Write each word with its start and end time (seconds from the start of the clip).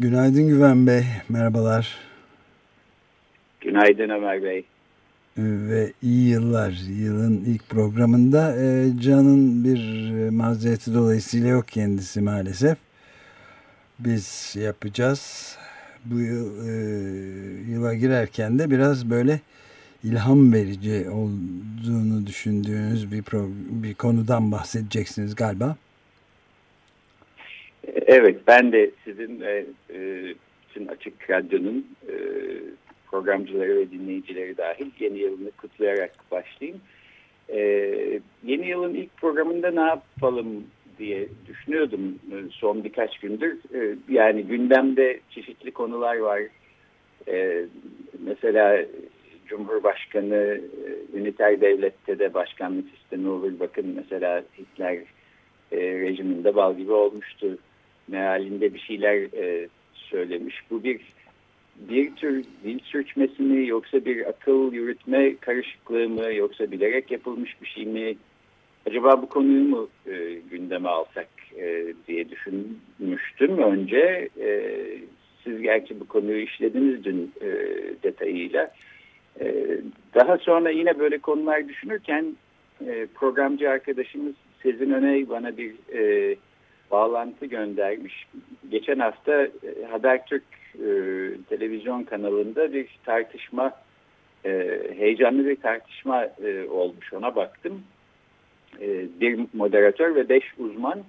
Günaydın 0.00 0.48
Güven 0.48 0.86
Bey, 0.86 1.04
merhabalar. 1.28 1.98
Günaydın 3.60 4.08
Ömer 4.08 4.42
Bey. 4.42 4.64
Ve 5.38 5.92
iyi 6.02 6.28
yıllar. 6.28 6.70
Yılın 6.88 7.44
ilk 7.46 7.68
programında 7.68 8.56
e, 8.56 8.92
Can'ın 9.00 9.64
bir 9.64 10.12
e, 10.14 10.30
mazereti 10.30 10.94
dolayısıyla 10.94 11.48
yok 11.48 11.68
kendisi 11.68 12.20
maalesef. 12.20 12.78
Biz 13.98 14.56
yapacağız. 14.58 15.56
Bu 16.04 16.20
yıl 16.20 16.68
e, 16.68 16.72
yıla 17.70 17.94
girerken 17.94 18.58
de 18.58 18.70
biraz 18.70 19.10
böyle 19.10 19.40
ilham 20.04 20.52
verici 20.52 21.10
olduğunu 21.10 22.26
düşündüğünüz 22.26 23.12
bir, 23.12 23.24
bir 23.82 23.94
konudan 23.94 24.52
bahsedeceksiniz 24.52 25.34
galiba. 25.34 25.66
Evet, 25.66 25.89
ben 28.46 28.72
de 28.72 28.90
sizin 29.04 29.40
e, 29.40 29.64
e, 29.94 30.88
Açık 30.88 31.30
Radyo'nun 31.30 31.86
e, 32.08 32.14
programcıları 33.06 33.76
ve 33.76 33.90
dinleyicileri 33.90 34.56
dahil 34.56 34.90
yeni 35.00 35.18
yılını 35.18 35.50
kutlayarak 35.50 36.12
başlayayım. 36.30 36.80
E, 37.48 37.60
yeni 38.44 38.68
yılın 38.68 38.94
ilk 38.94 39.16
programında 39.16 39.70
ne 39.70 39.80
yapalım 39.80 40.64
diye 40.98 41.28
düşünüyordum 41.48 42.18
e, 42.32 42.36
son 42.50 42.84
birkaç 42.84 43.18
gündür. 43.18 43.58
E, 43.74 43.96
yani 44.08 44.42
gündemde 44.42 45.20
çeşitli 45.30 45.70
konular 45.70 46.16
var. 46.16 46.40
E, 47.28 47.64
mesela 48.18 48.84
Cumhurbaşkanı 49.46 50.60
e, 50.86 51.18
üniter 51.18 51.60
devlette 51.60 52.18
de 52.18 52.34
başkanlık 52.34 52.88
sistemi 52.90 53.28
olur. 53.28 53.52
Bakın 53.60 53.86
mesela 53.96 54.44
Hitler 54.58 54.98
e, 55.72 55.78
rejiminde 55.78 56.54
bal 56.54 56.76
gibi 56.76 56.92
olmuştu. 56.92 57.58
Mealinde 58.10 58.74
bir 58.74 58.78
şeyler 58.78 59.16
e, 59.16 59.68
söylemiş. 59.94 60.62
Bu 60.70 60.84
bir 60.84 61.00
bir 61.76 62.16
tür 62.16 62.44
dil 62.64 62.78
sürçmesi 62.78 63.42
mi 63.42 63.66
yoksa 63.66 64.04
bir 64.04 64.28
akıl 64.28 64.72
yürütme 64.72 65.36
karışıklığı 65.36 66.08
mı 66.08 66.34
yoksa 66.34 66.70
bilerek 66.70 67.10
yapılmış 67.10 67.62
bir 67.62 67.66
şey 67.66 67.86
mi? 67.86 68.16
Acaba 68.86 69.22
bu 69.22 69.28
konuyu 69.28 69.64
mu 69.64 69.88
e, 70.06 70.34
gündeme 70.50 70.88
alsak 70.88 71.28
e, 71.58 71.94
diye 72.08 72.30
düşünmüştüm 72.30 73.58
önce. 73.58 74.28
E, 74.40 74.76
siz 75.44 75.62
gerçi 75.62 76.00
bu 76.00 76.08
konuyu 76.08 76.38
işlediniz 76.38 77.04
dün 77.04 77.32
e, 77.40 77.48
detayıyla. 78.02 78.70
Ee, 79.40 79.80
daha 80.14 80.38
sonra 80.38 80.70
yine 80.70 80.98
böyle 80.98 81.18
konular 81.18 81.68
düşünürken 81.68 82.36
e, 82.86 83.06
programcı 83.14 83.70
arkadaşımız 83.70 84.34
Sezin 84.62 84.90
Öney 84.90 85.28
bana 85.28 85.56
bir 85.56 85.74
e, 85.92 86.36
bağlantı 86.90 87.46
göndermiş. 87.46 88.26
Geçen 88.70 88.98
hafta 88.98 89.42
e, 89.42 89.50
Habertürk 89.90 90.44
e, 90.74 90.88
televizyon 91.48 92.02
kanalında 92.02 92.72
bir 92.72 92.98
tartışma, 93.04 93.72
e, 94.44 94.80
heyecanlı 94.96 95.46
bir 95.46 95.56
tartışma 95.56 96.24
e, 96.24 96.68
olmuş 96.68 97.12
ona 97.12 97.36
baktım. 97.36 97.82
E, 98.80 99.06
bir 99.20 99.40
moderatör 99.52 100.14
ve 100.14 100.28
beş 100.28 100.44
uzman 100.58 101.02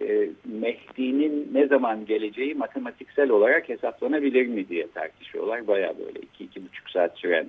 e, 0.00 0.28
Mehdi'nin 0.44 1.50
ne 1.52 1.66
zaman 1.66 2.06
geleceği 2.06 2.54
matematiksel 2.54 3.30
olarak 3.30 3.68
hesaplanabilir 3.68 4.46
mi 4.46 4.68
diye 4.68 4.86
tartışıyorlar. 4.94 5.66
Baya 5.66 5.94
böyle 5.98 6.20
iki, 6.20 6.44
iki 6.44 6.64
buçuk 6.64 6.90
saat 6.90 7.18
süren 7.18 7.46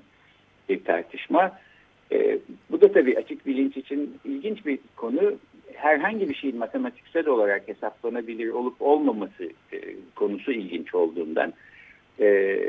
bir 0.70 0.84
tartışma. 0.84 1.60
E, 2.12 2.40
bu 2.72 2.82
da 2.82 2.92
tabii 2.92 3.18
açık 3.18 3.46
bilinç 3.46 3.78
için 3.78 4.20
ilginç 4.26 4.66
bir 4.66 4.80
konu. 4.96 5.34
Herhangi 5.82 6.30
bir 6.30 6.36
şeyin 6.36 6.58
matematiksel 6.58 7.28
olarak 7.28 7.68
hesaplanabilir 7.68 8.50
olup 8.50 8.82
olmaması 8.82 9.44
e, 9.74 9.80
konusu 10.16 10.52
ilginç 10.52 10.96
olduğundan. 10.96 11.54
E, 12.20 12.60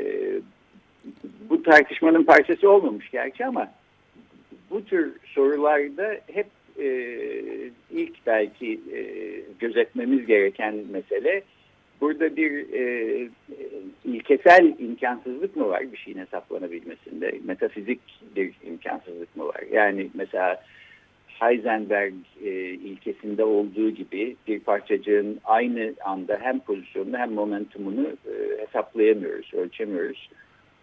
bu 1.49 1.63
tartışmanın 1.63 2.23
parçası 2.23 2.69
olmamış 2.69 3.11
gerçi 3.11 3.45
ama 3.45 3.71
bu 4.69 4.85
tür 4.85 5.13
sorularda 5.25 6.17
hep 6.33 6.47
e, 6.79 6.87
ilk 7.91 8.27
belki 8.27 8.81
gözetmemiz 9.59 10.25
gereken 10.25 10.75
mesele 10.91 11.41
burada 12.01 12.35
bir 12.35 12.65
ilkesel 14.05 14.73
imkansızlık 14.79 15.55
mı 15.55 15.67
var 15.67 15.91
bir 15.91 15.97
şeyin 15.97 16.17
hesaplanabilmesinde? 16.17 17.39
Metafizik 17.43 18.01
bir 18.35 18.53
imkansızlık 18.63 19.35
mı 19.35 19.45
var? 19.45 19.63
Yani 19.71 20.09
mesela 20.13 20.63
Heisenberg 21.41 22.13
e, 22.43 22.49
ilkesinde 22.69 23.43
olduğu 23.43 23.89
gibi 23.89 24.35
bir 24.47 24.59
parçacığın 24.59 25.39
aynı 25.43 25.93
anda 26.05 26.37
hem 26.41 26.59
pozisyonunu 26.59 27.17
hem 27.17 27.31
momentumunu 27.31 28.07
e, 28.07 28.61
hesaplayamıyoruz, 28.61 29.53
ölçemiyoruz. 29.53 30.29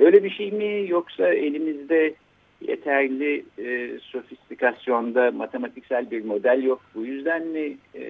Böyle 0.00 0.24
bir 0.24 0.30
şey 0.30 0.50
mi 0.50 0.84
yoksa 0.88 1.28
elimizde 1.28 2.14
yeterli 2.60 3.44
e, 3.58 3.98
sofistikasyonda 4.00 5.30
matematiksel 5.30 6.10
bir 6.10 6.24
model 6.24 6.62
yok. 6.62 6.82
Bu 6.94 7.06
yüzden 7.06 7.46
mi 7.46 7.76
e, 7.94 8.04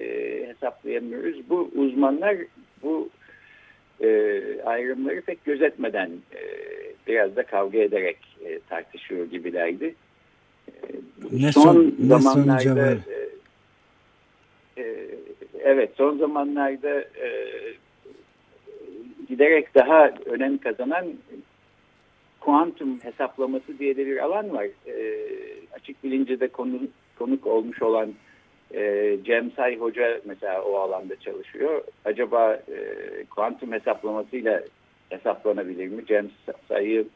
hesaplayamıyoruz? 0.47 1.49
Bu 1.49 1.71
uzmanlar 1.75 2.37
bu 2.83 3.09
e, 4.01 4.07
ayrımları 4.65 5.21
pek 5.21 5.45
gözetmeden 5.45 6.09
e, 6.09 6.41
biraz 7.07 7.35
da 7.35 7.43
kavga 7.43 7.77
ederek 7.77 8.17
e, 8.45 8.59
tartışıyor 8.69 9.25
gibilerdi. 9.25 9.95
Ne 11.31 11.51
son, 11.51 11.61
son 11.61 11.93
zamanlarda 12.07 12.73
ne 12.73 12.97
e, 14.77 14.83
e, 14.83 15.07
evet 15.63 15.91
son 15.97 16.17
zamanlarda 16.17 17.01
e, 17.01 17.29
giderek 19.29 19.75
daha 19.75 20.11
önem 20.25 20.57
kazanan 20.57 21.05
kuantum 22.39 22.99
hesaplaması 22.99 23.79
diye 23.79 23.97
de 23.97 24.05
bir 24.05 24.17
alan 24.17 24.53
var. 24.53 24.67
E, 24.87 25.25
açık 25.73 26.03
bilince 26.03 26.39
de 26.39 26.47
konu, 26.47 26.79
konuk 27.19 27.47
olmuş 27.47 27.81
olan 27.81 28.13
e, 28.73 29.17
Cem 29.23 29.51
Say 29.51 29.77
Hoca 29.77 30.21
mesela 30.25 30.61
o 30.61 30.75
alanda 30.75 31.15
çalışıyor. 31.15 31.83
Acaba 32.05 32.53
e, 32.53 32.75
kuantum 33.29 33.71
hesaplamasıyla 33.71 34.63
hesaplanabilir 35.09 35.87
mi? 35.87 36.05
Cem 36.07 36.29
Say'ı 36.67 37.07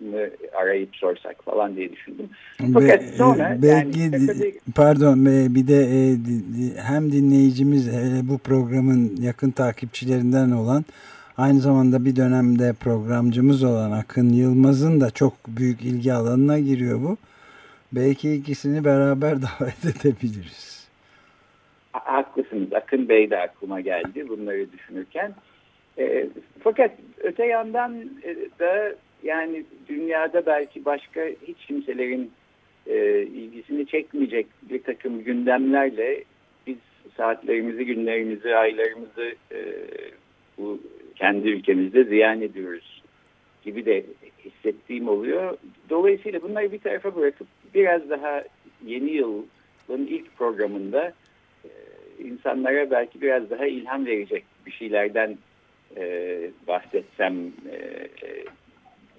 mı 0.00 0.18
arayıp 0.56 0.96
sorsak 0.96 1.44
falan 1.44 1.76
diye 1.76 1.92
düşündüm. 1.92 2.28
Fakat 2.74 3.00
Be, 3.00 3.06
sonra 3.06 3.58
belki 3.62 4.00
yani, 4.00 4.54
pardon 4.76 5.26
bir 5.26 5.68
de 5.68 5.82
e, 5.82 6.16
hem 6.82 7.12
dinleyicimiz 7.12 7.88
bu 8.28 8.38
programın 8.38 9.16
yakın 9.20 9.50
takipçilerinden 9.50 10.50
olan 10.50 10.84
Aynı 11.38 11.60
zamanda 11.60 12.04
bir 12.04 12.16
dönemde 12.16 12.72
programcımız 12.80 13.64
olan 13.64 13.90
Akın 13.90 14.28
Yılmaz'ın 14.28 15.00
da 15.00 15.10
çok 15.10 15.32
büyük 15.48 15.82
ilgi 15.82 16.12
alanına 16.12 16.58
giriyor 16.58 17.00
bu. 17.02 17.16
Belki 17.92 18.34
ikisini 18.34 18.84
beraber 18.84 19.36
davet 19.42 19.84
edebiliriz. 19.84 20.88
Haklısınız. 21.92 22.72
Akın 22.72 23.08
Bey 23.08 23.30
de 23.30 23.38
aklıma 23.38 23.80
geldi 23.80 24.28
bunları 24.28 24.72
düşünürken. 24.72 25.34
E, 25.98 26.28
fakat 26.60 26.90
öte 27.18 27.46
yandan 27.46 28.10
e, 28.22 28.36
da 28.58 28.94
yani 29.22 29.64
dünyada 29.88 30.46
belki 30.46 30.84
başka 30.84 31.20
hiç 31.46 31.66
kimselerin 31.66 32.30
e, 32.86 33.22
ilgisini 33.22 33.86
çekmeyecek 33.86 34.46
bir 34.62 34.82
takım 34.82 35.24
gündemlerle 35.24 36.24
biz 36.66 36.76
saatlerimizi, 37.16 37.86
günlerimizi, 37.86 38.56
aylarımızı 38.56 39.34
bu 40.58 40.80
kendi 41.16 41.48
ülkemizde 41.48 42.04
ziyan 42.04 42.42
ediyoruz 42.42 43.02
gibi 43.64 43.86
de 43.86 44.04
hissettiğim 44.44 45.08
oluyor. 45.08 45.56
Dolayısıyla 45.90 46.42
bunları 46.42 46.72
bir 46.72 46.78
tarafa 46.78 47.16
bırakıp 47.16 47.46
biraz 47.74 48.10
daha 48.10 48.44
yeni 48.86 49.10
yılın 49.10 50.06
ilk 50.06 50.36
programında 50.36 51.12
insanlara 52.18 52.90
belki 52.90 53.20
biraz 53.20 53.50
daha 53.50 53.66
ilham 53.66 54.06
verecek 54.06 54.44
bir 54.66 54.72
şeylerden 54.72 55.38
e, 55.96 56.40
bahsetsem 56.68 57.52
e, 57.72 58.08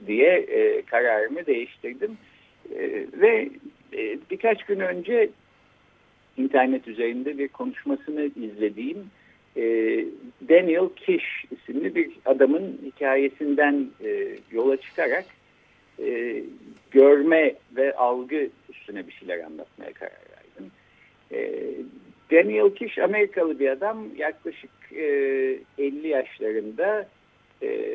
diye 0.08 0.38
e, 0.38 0.82
kararımı 0.82 1.46
değiştirdim. 1.46 2.18
E, 2.76 3.06
ve 3.14 3.50
e, 3.94 4.18
birkaç 4.32 4.64
gün 4.64 4.80
önce 4.80 5.30
internet 6.38 6.88
üzerinde 6.88 7.38
bir 7.38 7.48
konuşmasını 7.48 8.30
izlediğim 8.36 9.12
e, 9.58 9.64
Daniel 10.50 10.90
Kish 10.96 11.46
isimli 11.52 11.96
bir 11.96 12.12
adamın 12.26 12.80
hikayesinden 12.86 13.88
e, 14.04 14.28
yola 14.52 14.78
çıkarak 14.78 15.26
e, 16.04 16.44
görme 16.92 17.56
ve 17.76 17.96
algı 17.96 18.50
üstüne 18.70 19.08
bir 19.08 19.12
şeyler 19.12 19.40
anlatmaya 19.40 19.94
karar 19.94 20.22
verdim. 20.32 20.72
E, 21.32 21.70
Daniel 22.32 22.76
Kish 22.76 23.00
Amerikalı 23.00 23.60
bir 23.60 23.70
adam 23.70 24.08
yaklaşık 24.18 24.79
e, 24.96 25.06
50 25.78 26.08
yaşlarında 26.08 27.08
e, 27.62 27.92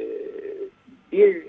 bir 1.12 1.42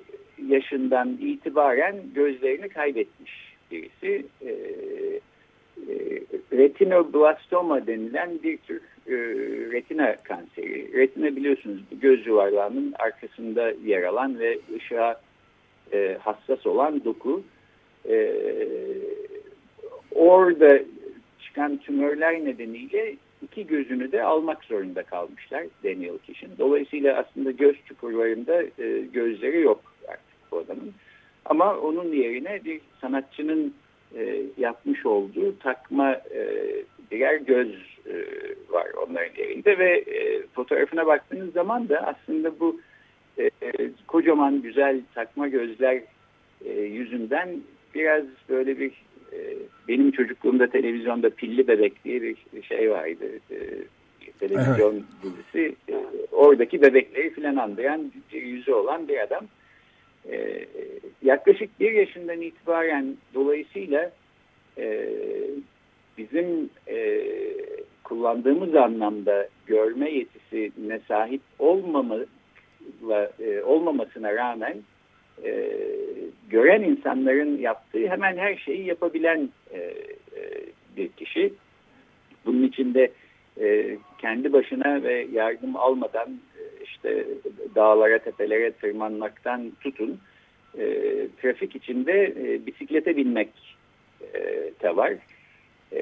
yaşından 0.48 1.18
itibaren 1.22 1.96
gözlerini 2.16 2.70
kaybetmiş 2.70 3.56
birisi. 3.72 4.26
E, 4.42 4.52
e, 5.90 6.22
retinoblastoma 6.54 7.88
denilen 7.88 8.44
bir 8.44 8.58
tür 8.58 8.82
e, 9.08 9.16
retina 9.72 10.16
kanseri. 10.16 10.94
Retina 10.94 11.36
biliyorsunuz 11.36 11.84
göz 11.92 12.28
yuvarlağının 12.28 12.94
arkasında 13.00 13.74
yer 13.86 14.04
alan 14.04 14.40
ve 14.40 14.60
ışığa 14.76 15.22
e, 15.94 16.18
hassas 16.22 16.66
olan 16.66 17.06
doku. 17.06 17.44
E, 18.10 18.34
orada 20.12 20.80
çıkan 21.44 21.78
tümörler 21.78 22.46
nedeniyle 22.46 23.16
iki 23.46 23.68
gözünü 23.68 24.12
de 24.12 24.24
almak 24.24 24.64
zorunda 24.64 25.04
kalmışlar 25.04 25.64
Daniel 25.84 26.18
Kish'in. 26.18 26.52
Dolayısıyla 26.60 27.18
aslında 27.18 27.52
göz 27.52 27.76
çukurlarında 27.86 28.64
e, 28.64 29.02
gözleri 29.14 29.62
yok 29.62 29.82
artık 30.08 30.52
bu 30.52 30.58
adamın. 30.58 30.94
Ama 31.46 31.78
onun 31.78 32.12
yerine 32.12 32.66
bir 32.66 32.82
sanatçının 33.02 33.74
e, 34.16 34.42
yapmış 34.58 35.06
olduğu 35.06 35.60
takma 35.60 36.12
e, 36.12 36.50
birer 37.12 37.36
göz 37.36 37.76
e, 38.06 38.14
var 38.70 38.88
onların 39.08 39.42
yerinde 39.44 39.78
ve 39.78 39.98
e, 39.98 40.48
fotoğrafına 40.48 41.08
baktığınız 41.08 41.54
zaman 41.54 41.90
da 41.90 42.00
aslında 42.00 42.60
bu 42.60 42.80
e, 43.40 43.52
kocaman 44.08 44.62
güzel 44.62 45.02
takma 45.16 45.48
gözler 45.48 46.02
e, 46.66 46.72
yüzünden 46.82 47.50
biraz 47.96 48.24
böyle 48.50 48.80
bir 48.80 48.92
e, 48.92 49.15
benim 49.88 50.12
çocukluğumda 50.12 50.68
televizyonda 50.68 51.30
pilli 51.30 51.68
bebek 51.68 52.04
diye 52.06 52.22
bir 52.22 52.64
şey 52.64 52.92
vardı. 52.92 53.26
E, 53.52 53.58
televizyon 54.40 54.94
evet. 54.94 55.04
dizisi. 55.24 55.76
E, 55.90 55.96
oradaki 56.32 56.82
bebekleri 56.82 57.30
filan 57.30 57.56
anlayan 57.56 58.12
yüzü 58.32 58.72
olan 58.72 59.08
bir 59.08 59.20
adam. 59.20 59.46
E, 60.32 60.66
yaklaşık 61.24 61.80
bir 61.80 61.92
yaşından 61.92 62.42
itibaren 62.42 63.18
dolayısıyla 63.34 64.12
e, 64.78 65.10
bizim 66.18 66.70
e, 66.88 67.22
kullandığımız 68.04 68.76
anlamda 68.76 69.48
görme 69.66 70.12
yetisine 70.12 71.00
sahip 71.08 71.42
olmama, 71.60 72.18
e, 73.40 73.64
olmamasına 73.64 74.36
rağmen 74.36 74.78
e, 75.44 75.72
gören 76.50 76.84
insanların 76.84 77.58
yaptığı 77.58 78.08
hemen 78.08 78.38
her 78.38 78.56
şeyi 78.56 78.86
yapabilen 78.86 79.50
e, 79.72 79.80
e, 79.80 79.94
bir 80.98 81.08
kişi. 81.08 81.54
Bunun 82.46 82.64
içinde 82.64 83.12
e, 83.62 83.98
kendi 84.18 84.54
başına 84.54 85.04
ve 85.04 85.28
yardım 85.34 85.76
almadan 85.76 86.30
e, 86.30 86.84
işte 86.84 87.26
dağlara 87.76 88.20
tepelere 88.20 88.72
tırmanmaktan 88.72 89.72
tutun 89.82 90.20
e, 90.78 90.84
trafik 91.42 91.76
içinde 91.76 92.24
e, 92.24 92.66
bisiklete 92.66 93.18
binmek 93.18 93.50
e, 94.34 94.40
de 94.84 94.96
var. 94.96 95.14
E, 95.94 96.02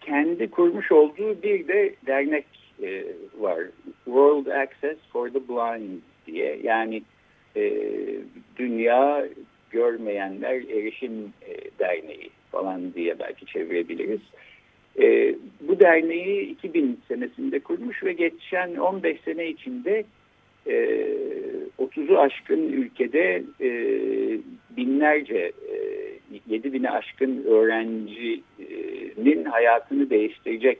kendi 0.00 0.50
kurmuş 0.50 0.92
olduğu 0.92 1.42
bir 1.42 1.68
de 1.68 1.94
dernek 2.06 2.46
e, 2.82 3.04
var. 3.38 3.58
World 4.04 4.46
Access 4.46 4.98
for 5.12 5.28
the 5.28 5.48
Blind 5.48 6.00
diye. 6.26 6.58
Yani 6.62 7.02
e, 7.56 7.72
Dünya 8.56 9.28
Görmeyenler 9.70 10.54
Erişim 10.54 11.32
e, 11.48 11.78
Derneği 11.78 12.30
falan 12.50 12.94
diye 12.94 13.18
belki 13.18 13.46
çevirebiliriz. 13.46 14.20
E, 15.00 15.34
bu 15.60 15.80
derneği 15.80 16.40
2000 16.40 17.00
senesinde 17.08 17.60
kurmuş 17.60 18.04
ve 18.04 18.12
geçen 18.12 18.74
15 18.74 19.20
sene 19.20 19.48
içinde 19.48 20.04
e, 20.66 20.74
30'u 21.78 22.18
aşkın 22.18 22.72
ülkede 22.72 23.42
e, 23.60 23.70
binlerce, 24.76 25.52
e, 25.72 26.02
7 26.46 26.72
bine 26.72 26.90
aşkın 26.90 27.44
öğrencinin 27.44 29.44
hayatını 29.44 30.10
değiştirecek 30.10 30.78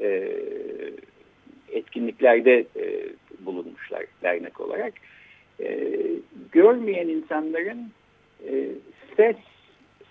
e, 0.00 0.32
etkinliklerde 1.72 2.66
e, 2.76 3.06
bulunmuşlar 3.40 4.04
dernek 4.22 4.60
olarak. 4.60 4.92
E, 5.60 5.90
görmeyen 6.52 7.08
insanların 7.08 7.90
e, 8.48 8.68
ses 9.16 9.36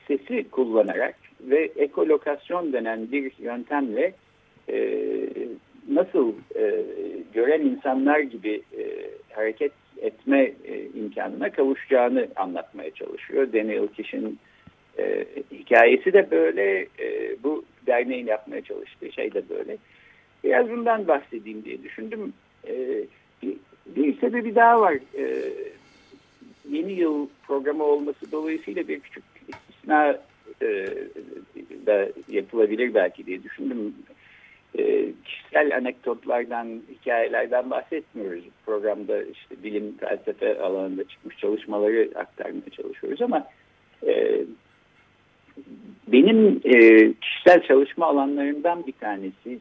sesi 0.08 0.50
kullanarak 0.50 1.16
ve 1.42 1.72
ekolokasyon 1.76 2.74
denen 2.74 3.12
bir 3.12 3.32
yöntemle 3.40 4.14
e, 4.70 5.00
nasıl 5.90 6.34
e, 6.56 6.84
gören 7.34 7.62
insanlar 7.62 8.20
gibi 8.20 8.62
e, 8.78 8.84
hareket 9.32 9.72
etme 9.98 10.52
e, 10.66 10.86
imkanına 11.00 11.50
kavuşacağını 11.50 12.28
anlatmaya 12.36 12.92
çalışıyor. 12.92 13.54
Daniel 13.54 13.88
Kish'in 13.88 14.40
e, 15.00 15.26
hikayesi 15.52 16.14
de 16.14 16.32
böyle, 16.32 16.82
e, 16.82 17.36
bu 17.44 17.66
derneğin 17.88 18.28
yapmaya 18.28 18.62
çalıştığı 18.62 19.12
şey 19.12 19.34
de 19.34 19.50
böyle. 19.50 19.78
Biraz 20.44 20.70
bundan 20.70 21.08
bahsedeyim 21.08 21.66
diye 21.66 21.84
düşündüm. 21.84 22.34
E, 22.68 22.74
bir, 23.96 24.20
sebebi 24.20 24.56
daha 24.56 24.82
var. 24.82 24.94
E, 25.18 25.54
yeni 26.70 26.92
yıl 26.92 27.28
programı 27.48 27.84
olması 27.84 28.32
dolayısıyla 28.32 28.88
bir 28.88 29.00
küçük 29.00 29.24
istisna 29.48 30.18
e, 30.62 30.88
da 31.86 32.08
yapılabilir 32.30 32.94
belki 32.94 33.26
diye 33.26 33.44
düşündüm. 33.44 33.96
E, 34.78 35.06
kişisel 35.26 35.78
anekdotlardan, 35.78 36.82
hikayelerden 36.92 37.70
bahsetmiyoruz. 37.70 38.44
Programda 38.66 39.24
işte 39.24 39.64
bilim, 39.64 39.98
felsefe 39.98 40.60
alanında 40.60 41.04
çıkmış 41.04 41.38
çalışmaları 41.38 42.10
aktarmaya 42.16 42.70
çalışıyoruz 42.72 43.22
ama 43.22 43.48
e, 44.08 44.42
benim 46.08 46.62
e, 46.64 47.14
kişisel 47.14 47.64
çalışma 47.68 48.06
alanlarından 48.06 48.88
bir 48.88 48.92
tanesi 48.92 49.60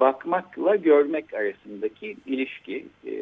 bakmakla 0.00 0.76
görmek 0.76 1.34
arasındaki 1.34 2.16
ilişki. 2.26 2.86
E, 3.06 3.12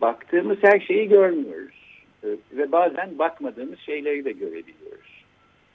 baktığımız 0.00 0.58
her 0.62 0.80
şeyi 0.80 1.08
görmüyoruz 1.08 2.04
e, 2.24 2.28
ve 2.52 2.72
bazen 2.72 3.18
bakmadığımız 3.18 3.78
şeyleri 3.78 4.24
de 4.24 4.32
görebiliyoruz. 4.32 5.24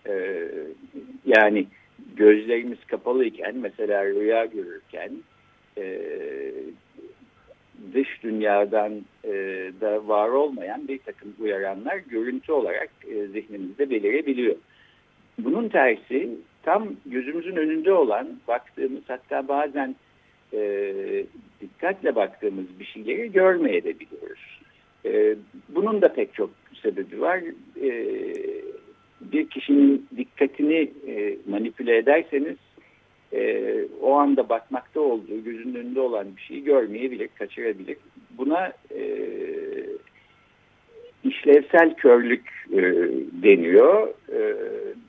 E, 0.08 0.46
yani 1.26 1.68
gözlerimiz 2.16 2.86
kapalıyken 2.88 3.56
mesela 3.56 4.06
rüya 4.06 4.46
görürken 4.46 5.12
e, 5.78 6.02
dış 7.94 8.24
dünyadan 8.24 9.06
e, 9.24 9.32
da 9.82 10.08
var 10.08 10.30
olmayan 10.30 10.88
bir 10.88 11.00
takım 11.00 11.36
uyaranlar 11.40 11.98
görüntü 11.98 12.52
olarak 12.52 12.90
e, 13.08 13.28
zihnimizde 13.28 13.90
belirebiliyor. 13.90 14.56
Bunun 15.40 15.70
tersi 15.70 16.30
tam 16.70 16.88
gözümüzün 17.06 17.56
önünde 17.56 17.94
olan 17.94 18.28
baktığımız 18.48 19.02
hatta 19.08 19.48
bazen 19.48 19.96
e, 20.54 20.94
dikkatle 21.62 22.16
baktığımız 22.16 22.66
bir 22.80 22.86
şeyleri 22.86 23.32
görmeyebiliyoruz. 23.32 24.62
E, 25.06 25.36
bunun 25.70 26.02
da 26.02 26.14
pek 26.14 26.34
çok 26.34 26.50
sebebi 26.82 27.22
var. 27.22 27.40
E, 27.82 27.92
bir 29.22 29.50
kişinin 29.50 30.08
dikkatini 30.18 30.92
e, 31.08 31.38
manipüle 31.48 31.98
ederseniz 31.98 32.58
e, 33.34 33.74
o 34.02 34.14
anda 34.14 34.50
bakmakta 34.50 35.02
olduğu, 35.02 35.44
gözünün 35.44 35.76
önünde 35.76 36.02
olan 36.02 36.28
bir 36.38 36.42
şeyi 36.42 36.64
görmeyebilir, 36.64 37.30
kaçırabilir. 37.40 37.98
Buna 38.38 38.74
e, 38.92 39.02
işlevsel 41.24 41.94
körlük 41.94 42.50
e, 42.72 42.82
deniyor. 43.44 44.08
E, 44.08 44.56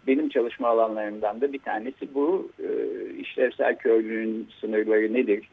benim 0.07 0.29
çalışma 0.29 0.69
alanlarımdan 0.69 1.41
da 1.41 1.53
bir 1.53 1.59
tanesi 1.59 2.15
bu. 2.15 2.51
E, 2.59 2.69
işlevsel 3.19 3.77
körlüğün 3.77 4.49
sınırları 4.61 5.15
nedir? 5.15 5.49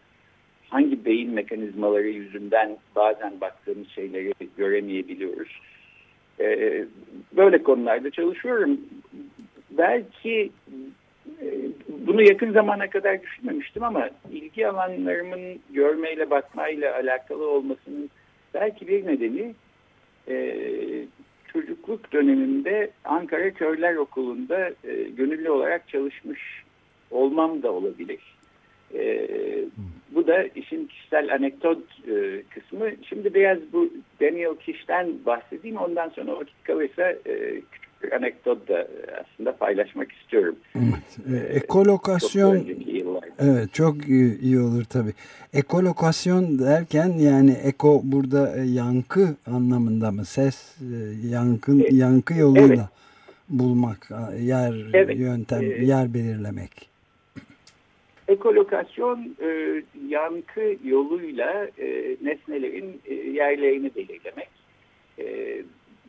Hangi 0.69 1.05
beyin 1.05 1.33
mekanizmaları 1.33 2.07
yüzünden 2.07 2.77
bazen 2.95 3.41
baktığımız 3.41 3.87
şeyleri 3.87 4.33
göremeyebiliyoruz? 4.57 5.61
E, 6.39 6.85
böyle 7.37 7.63
konularda 7.63 8.11
çalışıyorum. 8.11 8.79
Belki 9.71 10.51
e, 11.41 11.47
bunu 11.89 12.21
yakın 12.21 12.51
zamana 12.51 12.89
kadar 12.89 13.21
düşünmemiştim 13.21 13.83
ama 13.83 14.09
ilgi 14.31 14.67
alanlarımın 14.67 15.59
görmeyle 15.69 16.29
bakmayla 16.29 16.95
alakalı 16.95 17.49
olmasının 17.49 18.09
belki 18.53 18.87
bir 18.87 19.07
nedeni 19.07 19.53
e, 20.29 20.55
çocukluk 21.53 22.13
döneminde 22.13 22.91
Ankara 23.05 23.51
Körler 23.51 23.95
Okulu'nda 23.95 24.69
e, 24.83 24.93
gönüllü 25.17 25.49
olarak 25.49 25.87
çalışmış 25.87 26.63
olmam 27.11 27.63
da 27.63 27.71
olabilir. 27.71 28.19
E, 28.93 29.27
bu 30.11 30.27
da 30.27 30.43
işin 30.43 30.87
kişisel 30.87 31.33
anekdot 31.33 31.83
e, 32.07 32.43
kısmı. 32.49 32.89
Şimdi 33.09 33.33
biraz 33.33 33.57
bu 33.73 33.89
Daniel 34.21 34.55
Kiş'ten 34.55 35.25
bahsedeyim. 35.25 35.77
Ondan 35.77 36.09
sonra 36.09 36.35
vakit 36.35 36.63
kalırsa 36.63 37.09
e, 37.11 37.61
küçük 37.71 37.86
bir 38.03 38.11
anekdot 38.11 38.67
da 38.67 38.87
aslında 39.21 39.55
paylaşmak 39.55 40.11
istiyorum. 40.11 40.55
Evet. 40.75 41.17
E, 41.33 41.53
ekolokasyon 41.53 42.65
çok 42.65 43.23
evet 43.39 43.73
çok 43.73 44.07
iyi 44.41 44.59
olur 44.59 44.83
tabii. 44.83 45.13
Ekolokasyon 45.53 46.59
derken 46.59 47.09
yani 47.09 47.51
eko 47.51 48.01
burada 48.03 48.57
e, 48.57 48.61
yankı 48.61 49.35
anlamında 49.47 50.11
mı? 50.11 50.25
Ses 50.25 50.77
e, 50.81 51.27
yankın 51.27 51.79
e, 51.79 51.95
yankı 51.95 52.33
yoluyla 52.33 52.65
evet. 52.67 53.49
bulmak, 53.49 54.09
yer 54.39 54.73
evet. 54.93 55.19
yöntem, 55.19 55.61
e, 55.61 55.65
yer 55.65 56.13
belirlemek. 56.13 56.89
Ekolokasyon 58.27 59.35
e, 59.41 59.81
yankı 60.07 60.75
yoluyla 60.83 61.67
e, 61.77 62.17
nesnelerin 62.21 63.01
e, 63.05 63.13
yerlerini 63.13 63.91
belirlemek. 63.95 64.49
E, 65.19 65.25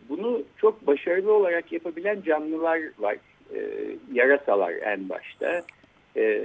bunu 0.08 0.42
çok 0.56 0.86
başarılı 0.86 1.32
olarak 1.32 1.72
yapabilen 1.72 2.22
canlılar 2.22 2.80
var. 2.98 3.16
E, 3.54 3.60
yarasalar 4.12 4.72
en 4.72 5.08
başta. 5.08 5.62
E, 6.16 6.42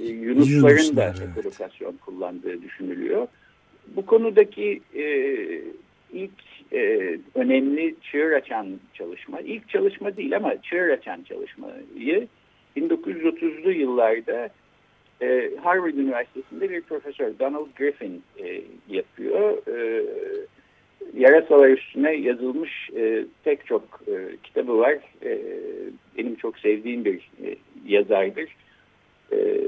Yunusların 0.00 0.76
Yunuslar, 0.76 0.96
da 0.96 1.14
evet. 1.18 1.28
ekolokasyon 1.38 1.96
kullandığı 1.96 2.62
düşünülüyor. 2.62 3.26
Bu 3.86 4.06
konudaki 4.06 4.80
e, 4.94 5.04
ilk 6.12 6.72
e, 6.72 7.18
önemli 7.34 7.94
çığır 8.02 8.32
açan 8.32 8.66
çalışma, 8.94 9.40
ilk 9.40 9.68
çalışma 9.68 10.16
değil 10.16 10.36
ama 10.36 10.62
çığır 10.62 10.88
açan 10.88 11.22
çalışmayı 11.22 12.28
1930'lu 12.76 13.72
yıllarda 13.72 14.50
e, 15.22 15.50
Harvard 15.62 15.94
Üniversitesi'nde 15.94 16.70
bir 16.70 16.80
profesör 16.80 17.38
Donald 17.38 17.66
Griffin 17.78 18.22
e, 18.38 18.62
yapıyor. 18.88 19.58
E, 19.68 20.04
yarasalar 21.14 21.68
üstüne 21.68 22.12
yazılmış 22.12 22.90
e, 22.96 23.24
pek 23.44 23.66
çok 23.66 23.82
e, 24.08 24.36
kitabı 24.42 24.78
var. 24.78 24.98
E, 25.24 25.38
benim 26.18 26.34
çok 26.34 26.58
sevdiğim 26.58 27.04
bir 27.04 27.30
e, 27.44 27.56
yazardır. 27.86 28.56
E, 29.32 29.60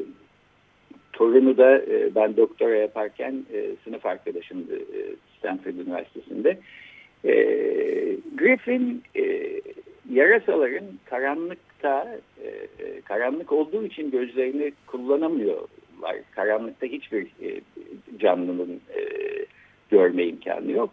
torunu 1.13 1.57
da 1.57 1.79
e, 1.79 2.15
ben 2.15 2.37
doktora 2.37 2.77
yaparken 2.77 3.45
e, 3.55 3.67
sınıf 3.85 4.07
arkadaşımdı 4.07 4.77
e, 4.77 5.01
Stanford 5.39 5.75
Üniversitesi'nde. 5.75 6.59
E, 7.25 7.33
Griffin 8.37 9.03
e, 9.17 9.53
yarasaların 10.11 10.87
karanlıkta 11.05 12.19
e, 12.45 13.01
karanlık 13.05 13.53
olduğu 13.53 13.85
için 13.87 14.11
gözlerini 14.11 14.73
kullanamıyorlar. 14.87 16.17
Karanlıkta 16.31 16.87
hiçbir 16.87 17.23
e, 17.23 17.61
canlının 18.19 18.81
e, 18.97 19.03
görme 19.91 20.25
imkanı 20.25 20.73
yok. 20.73 20.91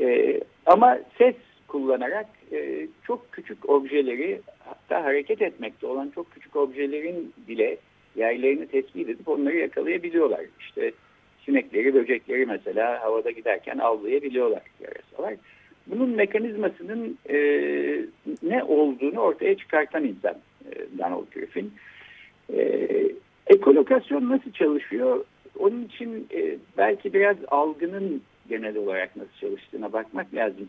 E, 0.00 0.40
ama 0.66 0.98
ses 1.18 1.34
kullanarak 1.68 2.26
e, 2.52 2.86
çok 3.06 3.32
küçük 3.32 3.68
objeleri 3.70 4.40
hatta 4.58 5.04
hareket 5.04 5.42
etmekte 5.42 5.86
olan 5.86 6.12
çok 6.14 6.30
küçük 6.30 6.56
objelerin 6.56 7.32
bile 7.48 7.76
yerlerini 8.16 8.66
tespit 8.66 9.08
edip 9.08 9.28
onları 9.28 9.56
yakalayabiliyorlar. 9.56 10.40
İşte 10.60 10.92
sinekleri, 11.46 11.94
böcekleri 11.94 12.46
mesela 12.46 13.02
havada 13.02 13.30
giderken 13.30 13.78
avlayabiliyorlar 13.78 14.62
yarasalar. 14.80 15.34
Bunun 15.86 16.08
mekanizmasının 16.08 17.18
e, 17.30 17.36
ne 18.42 18.64
olduğunu 18.64 19.20
ortaya 19.20 19.56
çıkartan 19.56 20.04
insan 20.04 20.34
e, 20.64 20.98
Donald 20.98 21.32
Griffin. 21.34 21.72
E, 22.52 22.88
ekolokasyon 23.46 24.28
nasıl 24.28 24.52
çalışıyor? 24.52 25.24
Onun 25.58 25.84
için 25.84 26.28
e, 26.34 26.56
belki 26.78 27.12
biraz 27.12 27.36
algının 27.48 28.22
genel 28.50 28.76
olarak 28.76 29.16
nasıl 29.16 29.32
çalıştığına 29.40 29.92
bakmak 29.92 30.34
lazım. 30.34 30.68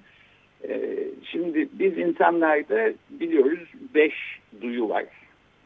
E, 0.70 0.98
şimdi 1.32 1.70
biz 1.74 1.98
insanlarda 1.98 2.94
biliyoruz 3.10 3.70
beş 3.96 4.14
duyu 4.62 4.90
var. 4.90 5.06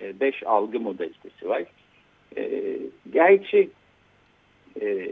E, 0.01 0.19
beş 0.19 0.43
algı 0.43 0.79
modalitesi 0.79 1.49
var. 1.49 1.63
E, 2.37 2.75
gerçi 3.13 3.69
e, 4.81 5.07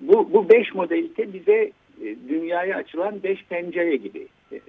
bu, 0.00 0.32
bu 0.32 0.48
beş 0.48 0.74
modalite 0.74 1.32
bize 1.32 1.72
e, 2.04 2.16
dünyaya 2.28 2.76
açılan 2.76 3.22
beş 3.22 3.44
pencere 3.44 3.96
gibi. 3.96 4.26
E, 4.52 4.60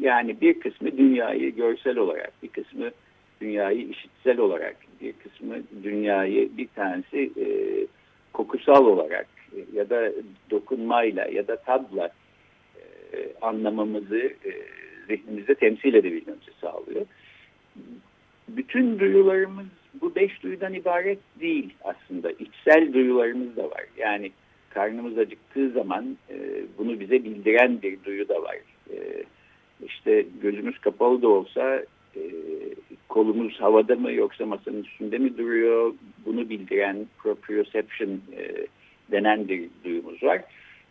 yani 0.00 0.40
bir 0.40 0.60
kısmı 0.60 0.98
dünyayı 0.98 1.56
görsel 1.56 1.98
olarak, 1.98 2.32
bir 2.42 2.48
kısmı 2.48 2.90
dünyayı 3.40 3.88
işitsel 3.88 4.38
olarak, 4.38 4.76
bir 5.00 5.12
kısmı 5.12 5.54
dünyayı 5.82 6.56
bir 6.56 6.68
tanesi 6.68 7.30
e, 7.40 7.46
kokusal 8.32 8.86
olarak 8.86 9.26
ya 9.72 9.90
da 9.90 10.12
dokunmayla 10.50 11.26
ya 11.26 11.48
da 11.48 11.56
tadla 11.56 12.10
e, 12.76 13.32
anlamamızı 13.42 14.18
e, 14.18 14.52
zihnimizde 15.08 15.54
temsil 15.54 15.94
edebilmemizi 15.94 16.50
sağlıyor. 16.60 17.06
Bütün 18.48 18.98
duyularımız 18.98 19.66
bu 20.00 20.14
beş 20.14 20.42
duyudan 20.42 20.74
ibaret 20.74 21.18
değil 21.40 21.74
aslında. 21.84 22.30
İçsel 22.30 22.92
duyularımız 22.92 23.56
da 23.56 23.70
var. 23.70 23.84
Yani 23.96 24.32
karnımız 24.70 25.18
acıktığı 25.18 25.70
zaman 25.70 26.16
e, 26.30 26.62
bunu 26.78 27.00
bize 27.00 27.24
bildiren 27.24 27.82
bir 27.82 28.04
duyu 28.04 28.28
da 28.28 28.42
var. 28.42 28.56
E, 28.90 29.24
işte 29.86 30.26
gözümüz 30.42 30.78
kapalı 30.78 31.22
da 31.22 31.28
olsa 31.28 31.84
e, 32.16 32.22
kolumuz 33.08 33.60
havada 33.60 33.96
mı 33.96 34.12
yoksa 34.12 34.46
masanın 34.46 34.82
üstünde 34.82 35.18
mi 35.18 35.38
duruyor 35.38 35.94
bunu 36.26 36.48
bildiren 36.48 37.06
proprioception 37.18 38.10
e, 38.10 38.66
denen 39.12 39.48
bir 39.48 39.68
duyumuz 39.84 40.22
var. 40.22 40.42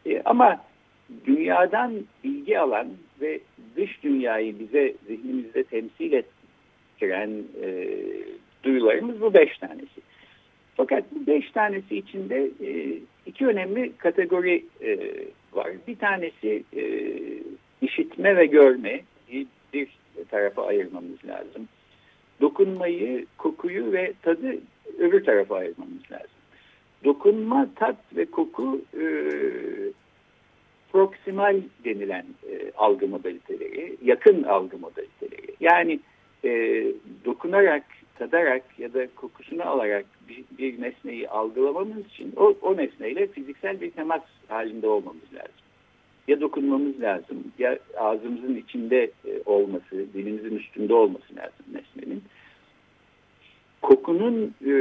E, 0.06 0.22
ama 0.26 0.62
dünyadan 1.26 1.94
bilgi 2.24 2.60
alan 2.60 2.88
ve 3.22 3.40
dış 3.76 4.04
dünyayı 4.04 4.60
bize 4.60 4.94
zihnimizde 5.08 5.64
temsil 5.64 6.14
ettiren 6.14 7.30
e, 7.64 7.88
duyularımız 8.64 9.22
bu 9.22 9.34
beş 9.34 9.58
tanesi. 9.58 10.02
Fakat 10.76 11.04
bu 11.12 11.28
beş 11.28 11.52
tanesi 11.52 11.98
içinde 11.98 12.50
e, 12.66 12.98
iki 13.26 13.48
önemli 13.48 13.92
kategori 13.98 14.66
e, 14.82 15.00
var. 15.54 15.72
Bir 15.88 15.96
tanesi 15.96 16.64
e, 16.76 16.84
işitme 17.82 18.38
ve 18.38 18.46
görme 18.46 19.02
bir 19.74 19.88
tarafa 20.30 20.66
ayırmamız 20.66 21.26
lazım. 21.26 21.68
Dokunmayı, 22.42 23.26
kokuyu 23.38 23.92
ve 23.92 24.14
tadı 24.22 24.58
öbür 25.00 25.24
tarafa 25.24 25.56
ayırmamız 25.56 26.12
lazım. 26.12 26.31
Dokunma, 27.04 27.68
tat 27.76 27.96
ve 28.16 28.26
koku 28.26 28.82
e, 28.94 29.06
proksimal 30.92 31.62
denilen 31.86 32.26
e, 32.50 32.72
algı 32.78 33.08
modaliteleri, 33.08 33.98
yakın 34.04 34.44
algı 34.44 34.78
modaliteleri. 34.78 35.56
Yani 35.60 36.00
e, 36.44 36.84
dokunarak 37.26 37.84
tadarak 38.20 38.64
ya 38.80 38.94
da 38.94 39.08
kokusunu 39.16 39.68
alarak 39.68 40.06
bir, 40.30 40.44
bir 40.58 40.82
nesneyi 40.82 41.30
algılamamız 41.30 42.06
için 42.06 42.34
o, 42.36 42.54
o 42.62 42.78
nesneyle 42.78 43.28
fiziksel 43.28 43.82
bir 43.82 43.92
temas 43.92 44.22
halinde 44.48 44.88
olmamız 44.88 45.34
lazım. 45.34 45.62
Ya 46.28 46.42
dokunmamız 46.42 47.02
lazım 47.02 47.44
ya 47.60 47.80
ağzımızın 47.98 48.56
içinde 48.56 49.12
e, 49.26 49.42
olması, 49.46 50.14
dilimizin 50.14 50.56
üstünde 50.56 50.94
olması 50.94 51.36
lazım 51.36 51.66
nesnenin. 51.74 52.24
Kokunun 53.82 54.56
e, 54.68 54.72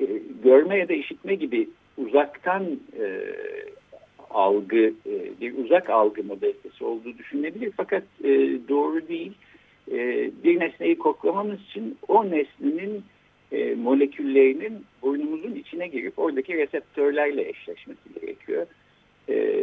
e, 0.00 0.06
görme 0.44 0.78
ya 0.78 0.88
da 0.88 0.92
işitme 0.92 1.34
gibi 1.34 1.68
uzaktan 1.96 2.64
e, 3.00 3.34
algı, 4.30 4.92
e, 5.06 5.40
bir 5.40 5.64
uzak 5.64 5.90
algı 5.90 6.24
modalitesi 6.24 6.84
olduğu 6.84 7.18
düşünülebilir 7.18 7.72
fakat 7.76 8.02
e, 8.24 8.28
doğru 8.68 9.08
değil 9.08 9.32
e, 9.92 10.30
bir 10.44 10.60
nesneyi 10.60 10.98
koklamamız 10.98 11.60
için 11.60 11.98
o 12.08 12.24
nesnenin 12.24 13.04
e, 13.52 13.74
moleküllerinin 13.74 14.84
burnumuzun 15.02 15.54
içine 15.54 15.88
girip 15.88 16.18
oradaki 16.18 16.56
reseptörlerle 16.56 17.48
eşleşmesi 17.48 18.20
gerekiyor. 18.20 18.66
E, 19.28 19.54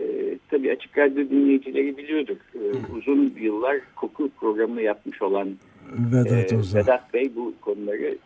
tabii 0.49 0.71
açık 0.71 0.97
radyo 0.97 1.29
dinleyicileri 1.29 1.97
biliyordur. 1.97 2.37
E, 2.55 2.61
uzun 2.97 3.33
yıllar 3.39 3.77
koku 3.95 4.29
programı 4.39 4.81
yapmış 4.81 5.21
olan 5.21 5.49
Vedat, 6.13 6.53
e, 6.53 6.57
Vedat 6.75 7.13
Bey 7.13 7.31
bu 7.35 7.53
konuları 7.61 8.17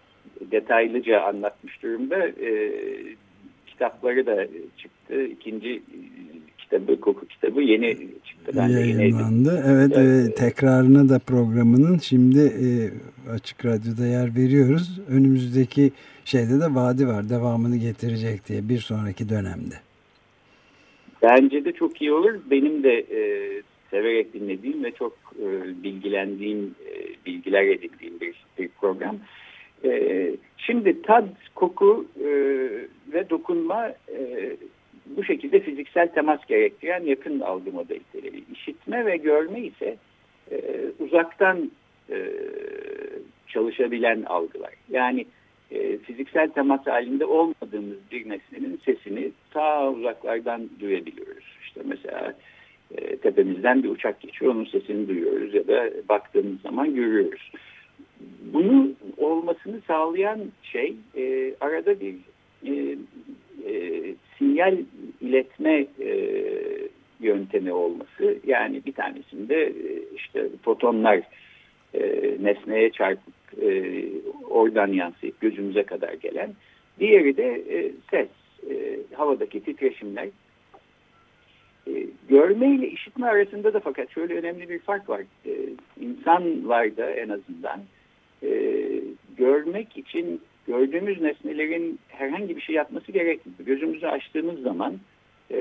detaylıca 0.51 1.21
anlatmış 1.21 1.83
durumda. 1.83 2.27
E, 2.27 2.71
kitapları 3.67 4.25
da 4.25 4.47
çıktı. 4.77 5.23
İkinci 5.23 5.81
kitabı, 6.57 7.01
koku 7.01 7.27
kitabı 7.27 7.61
yeni 7.61 7.97
çıktı. 8.25 8.51
Ben 8.55 8.67
Yayınlandı. 8.67 9.51
De 9.51 9.63
evet, 9.67 9.91
evet. 9.95 10.29
E, 10.29 10.35
tekrarına 10.35 11.09
da 11.09 11.19
programının 11.19 11.97
şimdi 11.97 12.39
e, 12.39 12.67
Açık 13.31 13.65
Radyo'da 13.65 14.05
yer 14.05 14.35
veriyoruz. 14.35 14.99
Önümüzdeki 15.09 15.91
şeyde 16.25 16.59
de 16.59 16.75
vaadi 16.75 17.07
var. 17.07 17.29
Devamını 17.29 17.77
getirecek 17.77 18.47
diye 18.47 18.69
bir 18.69 18.79
sonraki 18.79 19.29
dönemde. 19.29 19.75
Bence 21.23 21.65
de 21.65 21.71
çok 21.71 22.01
iyi 22.01 22.13
olur. 22.13 22.33
Benim 22.51 22.83
de 22.83 22.93
e, 22.99 23.21
severek 23.91 24.33
dinlediğim 24.33 24.83
ve 24.83 24.91
çok 24.91 25.17
e, 25.39 25.47
bilgilendiğim, 25.83 26.75
e, 26.85 27.25
bilgiler 27.25 27.63
edindiğim 27.63 28.19
bir, 28.21 28.35
bir 28.59 28.69
program. 28.81 29.17
E, 29.85 30.31
şimdi 30.57 31.01
tad, 31.01 31.27
koku 31.55 32.05
e, 32.19 32.29
ve 33.13 33.29
dokunma 33.29 33.87
e, 33.87 34.55
bu 35.05 35.23
şekilde 35.23 35.59
fiziksel 35.59 36.07
temas 36.07 36.45
gerektiren 36.45 37.03
yakın 37.03 37.39
algı 37.39 37.71
modaliteleri. 37.71 38.43
İşitme 38.53 39.05
ve 39.05 39.17
görme 39.17 39.61
ise 39.61 39.97
e, 40.51 40.57
uzaktan 40.99 41.71
e, 42.11 42.17
çalışabilen 43.47 44.23
algılar. 44.23 44.73
Yani 44.89 45.25
e, 45.71 45.97
fiziksel 45.97 46.49
temas 46.49 46.87
halinde 46.87 47.25
olmadığımız 47.25 47.97
bir 48.11 48.29
nesnenin 48.29 48.79
sesini 48.85 49.31
ta 49.51 49.91
uzaklardan 49.91 50.69
duyabiliyoruz. 50.79 51.45
İşte 51.63 51.81
mesela 51.85 52.33
e, 52.97 53.17
tepemizden 53.17 53.83
bir 53.83 53.89
uçak 53.89 54.21
geçiyor, 54.21 54.55
onun 54.55 54.65
sesini 54.65 55.07
duyuyoruz 55.07 55.53
ya 55.53 55.67
da 55.67 55.89
baktığımız 56.09 56.61
zaman 56.61 56.95
görüyoruz. 56.95 57.51
Bunu 58.53 58.91
olmasını 59.17 59.81
sağlayan 59.87 60.39
şey 60.63 60.95
e, 61.17 61.53
arada 61.61 61.99
bir 61.99 62.15
e, 62.65 62.95
e, 63.71 64.03
sinyal 64.37 64.77
iletme 65.21 65.85
e, 66.01 66.39
yöntemi 67.19 67.73
olması. 67.73 68.37
Yani 68.47 68.81
bir 68.85 68.93
tanesinde 68.93 69.65
e, 69.65 70.15
işte 70.15 70.49
fotonlar 70.63 71.21
e, 71.93 72.01
nesneye 72.39 72.91
çarpıp 72.91 73.33
e, 73.61 73.99
oradan 74.49 74.87
yansıyıp 74.87 75.41
gözümüze 75.41 75.83
kadar 75.83 76.13
gelen. 76.13 76.53
Diğeri 76.99 77.37
de 77.37 77.63
e, 77.69 77.91
ses, 78.11 78.27
e, 78.69 78.99
havadaki 79.15 79.63
titreşimler. 79.63 80.27
E, 81.87 82.05
görme 82.29 82.75
ile 82.75 82.87
işitme 82.87 83.27
arasında 83.27 83.73
da 83.73 83.79
fakat 83.79 84.11
şöyle 84.11 84.35
önemli 84.35 84.69
bir 84.69 84.79
fark 84.79 85.09
var. 85.09 85.21
E, 85.45 85.51
insanlarda 86.01 87.11
en 87.11 87.29
azından 87.29 87.79
görmek 89.49 89.97
için 89.97 90.41
gördüğümüz 90.67 91.21
nesnelerin 91.21 91.99
herhangi 92.07 92.55
bir 92.55 92.61
şey 92.61 92.75
yapması 92.75 93.11
gerekmiyor. 93.11 93.59
Gözümüzü 93.59 94.07
açtığımız 94.07 94.61
zaman 94.61 94.99
e, 95.51 95.59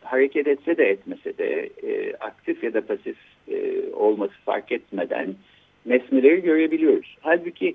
hareket 0.00 0.46
etse 0.46 0.76
de 0.76 0.84
etmese 0.84 1.38
de 1.38 1.70
e, 1.82 2.14
aktif 2.14 2.64
ya 2.64 2.74
da 2.74 2.80
pasif 2.80 3.16
e, 3.48 3.82
olması 3.92 4.34
fark 4.44 4.72
etmeden 4.72 5.34
nesneleri 5.86 6.42
görebiliyoruz. 6.42 7.16
Halbuki 7.20 7.74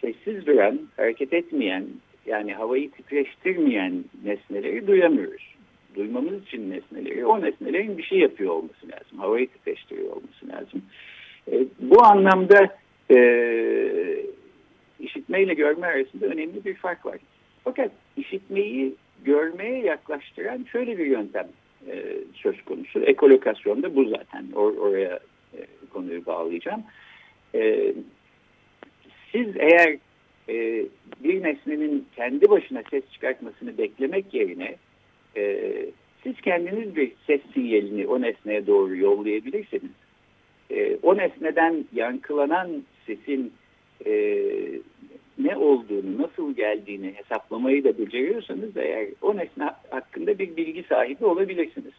sessiz 0.00 0.46
duran, 0.46 0.80
hareket 0.96 1.32
etmeyen 1.32 1.84
yani 2.26 2.54
havayı 2.54 2.90
titreştirmeyen 2.90 4.04
nesneleri 4.24 4.86
duyamıyoruz. 4.86 5.54
Duymamız 5.94 6.42
için 6.42 6.70
nesneleri, 6.70 7.26
o 7.26 7.42
nesnelerin 7.42 7.98
bir 7.98 8.02
şey 8.02 8.18
yapıyor 8.18 8.50
olması 8.50 8.88
lazım. 8.92 9.18
Havayı 9.18 9.46
titreştiriyor 9.46 10.10
olması 10.10 10.48
lazım. 10.48 10.82
E, 11.52 11.64
bu 11.80 12.04
anlamda 12.04 12.76
e, 13.10 13.16
işitme 15.02 15.42
ile 15.42 15.54
görme 15.54 15.86
arasında 15.86 16.26
önemli 16.26 16.64
bir 16.64 16.74
fark 16.74 17.06
var. 17.06 17.18
Fakat 17.64 17.90
işitmeyi 18.16 18.94
görmeye 19.24 19.78
yaklaştıran 19.78 20.66
şöyle 20.72 20.98
bir 20.98 21.06
yöntem 21.06 21.48
e, 21.88 22.04
söz 22.34 22.62
konusu. 22.62 23.00
Ekolokasyonda 23.00 23.96
bu 23.96 24.04
zaten. 24.04 24.46
Or 24.54 24.76
oraya 24.76 25.20
e, 25.54 25.66
konuyu 25.90 26.26
bağlayacağım. 26.26 26.82
E, 27.54 27.94
siz 29.32 29.48
eğer 29.56 29.96
e, 30.48 30.86
bir 31.24 31.42
nesnenin 31.42 32.06
kendi 32.16 32.50
başına 32.50 32.82
ses 32.90 33.04
çıkartmasını 33.12 33.78
beklemek 33.78 34.34
yerine 34.34 34.76
e, 35.36 35.70
siz 36.22 36.40
kendiniz 36.40 36.96
bir 36.96 37.12
ses 37.26 37.40
sinyalini 37.54 38.06
o 38.06 38.22
nesneye 38.22 38.66
doğru 38.66 38.96
yollayabilirsiniz. 38.96 39.92
E, 40.70 40.96
o 41.02 41.16
nesneden 41.16 41.84
yankılanan 41.92 42.82
sesin 43.06 43.52
e, 44.06 44.12
ne 45.38 45.56
olduğunu, 45.56 46.22
nasıl 46.22 46.56
geldiğini 46.56 47.12
hesaplamayı 47.16 47.84
da 47.84 47.98
beceriyorsanız 47.98 48.76
eğer 48.76 49.06
o 49.22 49.36
nesne 49.36 49.70
hakkında 49.90 50.38
bir 50.38 50.56
bilgi 50.56 50.82
sahibi 50.82 51.24
olabilirsiniz. 51.24 51.94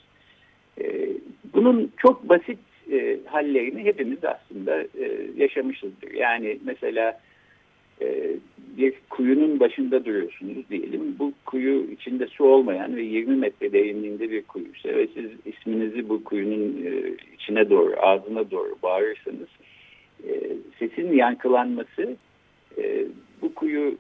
E, 0.82 1.10
bunun 1.54 1.91
çok 1.98 2.30
basit 2.30 2.60
e, 2.91 3.19
hallerini 3.26 3.84
hepimiz 3.84 4.26
aslında 4.26 4.82
e, 4.82 5.28
yaşamışızdır. 5.36 6.12
Yani 6.12 6.58
mesela 6.65 7.19
e, 8.02 8.36
bir 8.78 8.93
kuyunun 9.10 9.60
başında 9.60 10.06
duruyorsunuz 10.06 10.69
diyelim. 10.69 11.15
Bu 11.19 11.34
kuyu 11.46 11.91
içinde 11.91 12.28
su 12.28 12.43
olmayan 12.46 12.96
ve 12.96 13.02
20 13.02 13.36
metre 13.36 13.74
derinliğinde 13.74 14.32
bir 14.32 14.43
kuyuysa 14.43 14.89
ve 14.89 15.08
siz 15.13 15.32
isminizi 15.46 16.10
bu 16.10 16.24
kuyunun 16.24 16.86
e, 16.86 17.13
içine 17.34 17.69
doğru, 17.69 17.96
ağzına 18.00 18.52
doğru 18.52 18.76
bağırırsanız 18.84 19.48
sesin 20.80 21.13
yankılanması 21.13 22.15
e, 22.78 23.06
bu 23.42 23.54
kuyu 23.54 23.98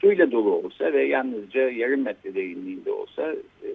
suyla 0.00 0.32
dolu 0.32 0.52
olsa 0.52 0.92
ve 0.92 1.04
yalnızca 1.04 1.70
yarım 1.70 2.02
metre 2.02 2.34
derinliğinde 2.34 2.92
olsa 2.92 3.32
e, 3.62 3.70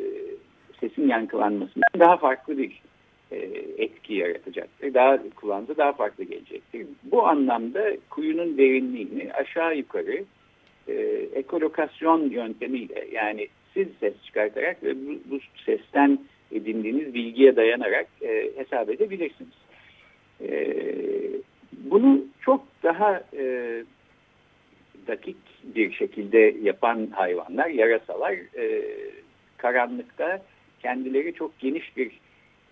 sesin 0.80 1.08
yankılanmasından 1.08 2.00
daha 2.00 2.18
farklı 2.18 2.58
bir 2.58 2.82
e, 3.32 3.38
etki 3.78 4.14
yaratacaktır. 4.14 4.94
Daha 4.94 5.30
kulağınıza 5.36 5.78
daha 5.78 5.94
farklı 5.94 6.24
gelecektir. 6.24 6.88
Bu 7.04 7.28
anlamda 7.28 7.98
kuyunun 8.10 8.58
derinliğini 8.58 9.34
aşağı 9.34 9.78
yukarı 9.78 10.24
e, 10.88 10.94
ekolokasyon 11.34 12.30
yöntemiyle 12.30 13.08
yani 13.12 13.48
siz 13.74 13.88
ses 14.00 14.14
çıkartarak 14.26 14.84
ve 14.84 14.96
bu, 14.96 15.12
bu 15.32 15.40
sesten 15.66 16.20
edindiğiniz 16.52 17.14
bilgiye 17.14 17.56
dayanarak 17.56 18.08
e, 18.22 18.52
hesap 18.56 18.90
edebilirsiniz. 18.90 19.54
E, 20.42 20.76
bunu 21.72 22.22
çok 22.42 22.64
daha 22.84 23.24
e, 23.38 23.84
dakik 25.10 25.38
bir 25.64 25.92
şekilde 25.92 26.56
yapan 26.62 27.08
hayvanlar, 27.12 27.68
yarasalar 27.68 28.34
e, 28.34 28.84
karanlıkta 29.58 30.42
kendileri 30.80 31.34
çok 31.34 31.60
geniş 31.60 31.98
bir 31.98 32.12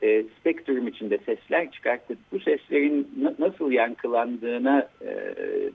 e, 0.04 0.24
spektrum 0.40 0.88
içinde 0.88 1.18
sesler 1.18 1.72
çıkartıp 1.72 2.18
bu 2.32 2.40
seslerin 2.40 3.08
nasıl 3.40 3.72
yankılandığına 3.72 4.90
e, 5.02 5.10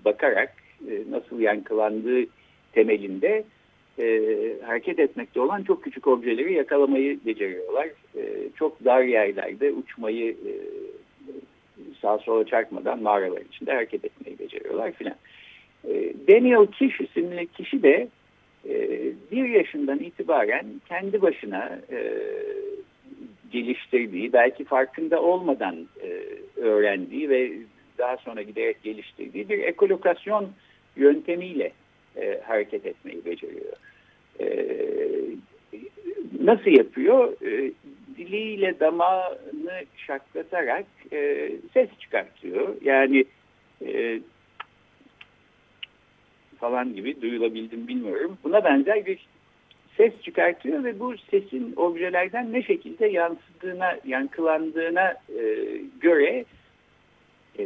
bakarak 0.04 0.54
e, 0.90 1.02
nasıl 1.10 1.40
yankılandığı 1.40 2.26
temelinde 2.72 3.44
e, 3.98 4.06
hareket 4.66 4.98
etmekte 4.98 5.40
olan 5.40 5.62
çok 5.62 5.84
küçük 5.84 6.06
objeleri 6.06 6.52
yakalamayı 6.52 7.18
beceriyorlar. 7.26 7.88
E, 8.16 8.48
çok 8.56 8.84
dar 8.84 9.02
yerlerde 9.02 9.72
uçmayı 9.72 10.30
e, 10.30 10.52
sağa 12.02 12.18
sola 12.18 12.46
çarpmadan 12.46 13.02
mağaralar 13.02 13.40
içinde 13.40 13.72
hareket 13.72 14.04
etmeyi 14.04 14.38
beceriyorlar 14.38 14.92
filan. 14.92 15.14
E, 15.88 16.12
Daniel 16.28 16.66
Kish 16.66 17.00
isimli 17.00 17.46
kişi 17.46 17.82
de 17.82 18.08
e, 18.68 19.00
bir 19.32 19.48
yaşından 19.48 19.98
itibaren 19.98 20.66
kendi 20.88 21.22
başına 21.22 21.78
e, 21.92 22.12
geliştirdiği, 23.52 24.32
belki 24.32 24.64
farkında 24.64 25.22
olmadan 25.22 25.76
öğrendiği 26.56 27.30
ve 27.30 27.52
daha 27.98 28.16
sonra 28.16 28.42
giderek 28.42 28.82
geliştirdiği 28.82 29.48
bir 29.48 29.58
ekolokasyon 29.58 30.48
yöntemiyle 30.96 31.72
hareket 32.42 32.86
etmeyi 32.86 33.24
beceriyor. 33.24 33.72
Nasıl 36.40 36.70
yapıyor? 36.70 37.36
Diliyle 38.16 38.80
damağını 38.80 39.84
şaklatarak 39.96 40.84
ses 41.74 41.88
çıkartıyor. 42.00 42.74
Yani 42.82 43.24
falan 46.62 46.94
gibi 46.94 47.22
duyulabildim 47.22 47.88
bilmiyorum. 47.88 48.38
Buna 48.44 48.64
benzer 48.64 49.06
bir 49.06 49.26
ses 49.96 50.12
çıkartıyor 50.22 50.84
ve 50.84 51.00
bu 51.00 51.14
sesin 51.30 51.72
objelerden 51.76 52.52
ne 52.52 52.62
şekilde 52.62 53.06
yansıdığına, 53.06 53.98
yankılandığına 54.04 55.14
e, 55.38 55.44
göre 56.00 56.44
e, 57.58 57.64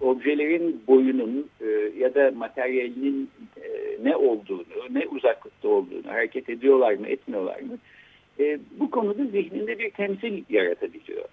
objelerin 0.00 0.82
boyunun 0.86 1.50
e, 1.60 1.66
ya 1.98 2.14
da 2.14 2.30
materyalinin 2.36 3.30
e, 3.62 3.68
ne 4.02 4.16
olduğunu, 4.16 4.64
ne 4.90 5.06
uzaklıkta 5.06 5.68
olduğunu, 5.68 6.06
hareket 6.06 6.50
ediyorlar 6.50 6.94
mı, 6.94 7.06
etmiyorlar 7.08 7.60
mı, 7.60 7.78
e, 8.40 8.58
bu 8.80 8.90
konuda 8.90 9.24
zihninde 9.24 9.78
bir 9.78 9.90
temsil 9.90 10.44
yaratabiliyor. 10.48 11.24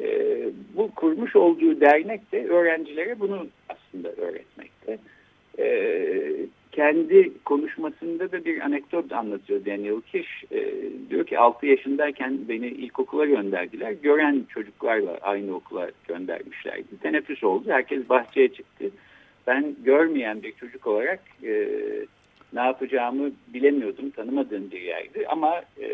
E, 0.00 0.06
bu 0.76 0.90
kurmuş 0.90 1.36
olduğu 1.36 1.80
dernek 1.80 2.32
de 2.32 2.48
öğrencilere 2.48 3.20
bunu 3.20 3.46
aslında 3.68 4.12
öğretmekte. 4.12 4.98
E, 5.58 6.46
kendi 6.72 7.32
konuşmasında 7.44 8.32
da 8.32 8.44
bir 8.44 8.60
anekdot 8.60 9.12
anlatıyor 9.12 9.66
Daniel 9.66 10.00
Kish. 10.00 10.44
E, 10.52 10.74
diyor 11.10 11.26
ki 11.26 11.38
6 11.38 11.66
yaşındayken 11.66 12.38
beni 12.48 12.66
ilkokula 12.66 13.26
gönderdiler. 13.26 13.92
Gören 13.92 14.44
çocuklarla 14.48 15.18
aynı 15.22 15.54
okula 15.54 15.90
göndermişlerdi. 16.08 16.98
Teneffüs 17.02 17.44
oldu. 17.44 17.64
Herkes 17.68 18.08
bahçeye 18.08 18.48
çıktı. 18.48 18.90
Ben 19.46 19.76
görmeyen 19.84 20.42
bir 20.42 20.52
çocuk 20.52 20.86
olarak 20.86 21.20
e, 21.44 21.68
ne 22.52 22.60
yapacağımı 22.60 23.30
bilemiyordum. 23.48 24.10
Tanımadığım 24.10 24.70
bir 24.70 24.80
yerdi. 24.80 25.26
Ama 25.28 25.62
e, 25.80 25.88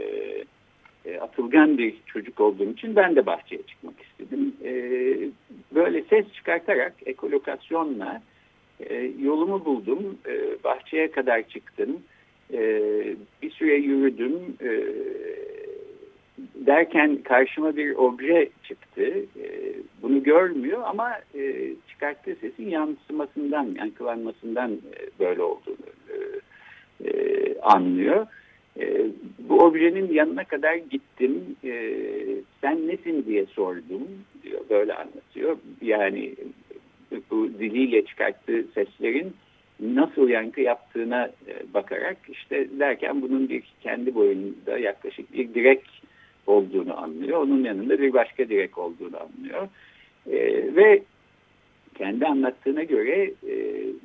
e, 1.04 1.18
atılgan 1.20 1.78
bir 1.78 1.94
çocuk 2.06 2.40
olduğum 2.40 2.70
için 2.70 2.96
ben 2.96 3.16
de 3.16 3.26
bahçeye 3.26 3.62
çıkmak 3.62 3.94
istedim. 4.02 4.54
E, 4.64 4.72
böyle 5.74 6.02
ses 6.02 6.32
çıkartarak 6.32 6.94
ekolokasyonla 7.06 8.22
E, 8.80 9.10
yolumu 9.20 9.64
buldum. 9.64 10.18
E, 10.26 10.64
bahçeye 10.64 11.10
kadar 11.10 11.48
çıktım. 11.48 12.02
E, 12.52 12.60
bir 13.42 13.50
süre 13.50 13.74
yürüdüm. 13.74 14.32
Derken 16.54 17.16
karşıma 17.16 17.76
bir 17.76 17.94
obje 17.94 18.48
çıktı. 18.62 19.14
Bunu 20.02 20.22
görmüyor 20.22 20.82
ama 20.84 21.12
e, 21.34 21.72
çıkarttığı 21.88 22.34
sesin 22.34 22.70
yansımasından, 22.70 23.74
yankılanmasından 23.78 24.78
böyle 25.20 25.42
olduğunu 25.42 25.76
anlıyor. 27.62 28.26
Bu 29.38 29.58
objenin 29.58 30.12
yanına 30.12 30.44
kadar 30.44 30.74
gittim. 30.74 31.56
Sen 32.60 32.88
nesin 32.88 33.24
diye 33.26 33.46
sordum 33.46 34.02
diyor. 34.42 34.60
Böyle 34.70 34.94
anlatıyor. 34.94 35.56
Yani 35.82 36.34
bu 37.30 37.48
diliyle 37.58 38.04
çıkarttığı 38.04 38.64
seslerin 38.74 39.32
nasıl 39.80 40.28
yankı 40.28 40.60
yaptığına 40.60 41.24
e, 41.26 41.74
bakarak 41.74 42.16
işte 42.28 42.68
derken 42.78 43.22
bunun 43.22 43.48
bir 43.48 43.62
kendi 43.80 44.14
boyunda 44.14 44.78
yaklaşık 44.78 45.32
bir 45.32 45.54
direk 45.54 45.82
olduğunu 46.46 47.02
anlıyor. 47.02 47.42
Onun 47.42 47.64
yanında 47.64 48.00
bir 48.00 48.12
başka 48.12 48.48
direk 48.48 48.78
olduğunu 48.78 49.16
anlıyor. 49.20 49.68
E, 50.26 50.36
ve 50.76 51.02
kendi 51.94 52.26
anlattığına 52.26 52.82
göre 52.82 53.22
e, 53.48 53.54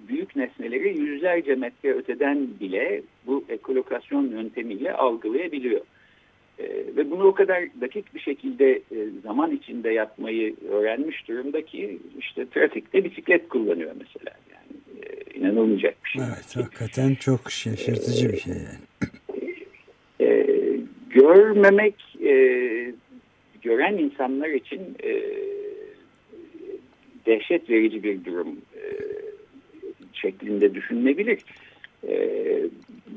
büyük 0.07 0.35
nesneleri 0.35 0.97
yüzlerce 0.97 1.55
metre 1.55 1.93
öteden 1.93 2.47
bile 2.59 3.01
bu 3.27 3.43
ekolokasyon 3.49 4.27
yöntemiyle 4.27 4.93
algılayabiliyor. 4.93 5.81
E, 6.59 6.63
ve 6.97 7.11
bunu 7.11 7.23
o 7.23 7.33
kadar 7.33 7.63
dakik 7.81 8.15
bir 8.15 8.19
şekilde 8.19 8.71
e, 8.71 8.97
zaman 9.23 9.51
içinde 9.51 9.89
yapmayı 9.89 10.55
öğrenmiş 10.69 11.27
durumda 11.27 11.65
ki 11.65 11.99
işte 12.19 12.49
trafikte 12.49 13.03
bisiklet 13.03 13.49
kullanıyor 13.49 13.91
mesela. 13.99 14.37
Yani 14.51 15.03
e, 15.05 15.39
inanılmayacak 15.39 15.95
bir 16.05 16.09
şey. 16.09 16.21
Evet 16.27 16.55
hakikaten 16.55 17.15
çok 17.15 17.51
şaşırtıcı 17.51 18.29
bir 18.31 18.37
şey 18.37 18.53
yani. 18.53 19.11
E, 20.21 20.47
görmemek 21.09 21.95
e, 22.23 22.33
gören 23.61 23.97
insanlar 23.97 24.49
için 24.49 24.81
e, 25.03 25.21
dehşet 27.25 27.69
verici 27.69 28.03
bir 28.03 28.25
durum 28.25 28.57
e, 28.75 28.81
şeklinde 30.13 30.75
düşünülebilir. 30.75 31.39
E, 32.07 32.15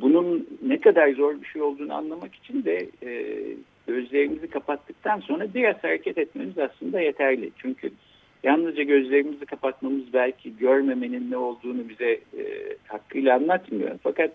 bunun 0.01 0.47
ne 0.63 0.81
kadar 0.81 1.13
zor 1.13 1.43
bir 1.43 1.47
şey 1.47 1.63
olduğunu 1.63 1.95
anlamak 1.95 2.35
için 2.35 2.65
de 2.65 2.89
e, 3.03 3.35
gözlerimizi 3.87 4.49
kapattıktan 4.51 5.21
sonra 5.21 5.55
biraz 5.55 5.85
hareket 5.85 6.19
etmemiz 6.19 6.59
aslında 6.59 7.01
yeterli. 7.01 7.51
Çünkü 7.57 7.91
yalnızca 8.43 8.83
gözlerimizi 8.83 9.47
kapatmamız 9.47 10.13
belki 10.13 10.57
görmemenin 10.57 11.31
ne 11.31 11.37
olduğunu 11.37 11.89
bize 11.89 12.11
e, 12.11 12.43
hakkıyla 12.87 13.37
anlatmıyor. 13.37 13.99
Fakat 14.03 14.31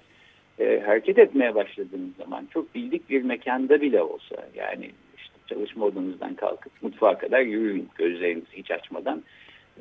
e, 0.60 0.80
hareket 0.80 1.20
etmeye 1.20 1.56
başladığımız 1.56 2.16
zaman 2.18 2.48
çok 2.54 2.76
bildik 2.76 3.10
bir 3.10 3.22
mekanda 3.22 3.82
bile 3.82 4.02
olsa 4.02 4.36
yani 4.56 4.92
işte 5.18 5.34
çalışma 5.48 5.86
odanızdan 5.86 6.34
kalkıp 6.36 6.72
mutfağa 6.82 7.18
kadar 7.18 7.42
yürüyün 7.42 7.90
gözlerinizi 7.98 8.54
hiç 8.54 8.72
açmadan 8.72 9.24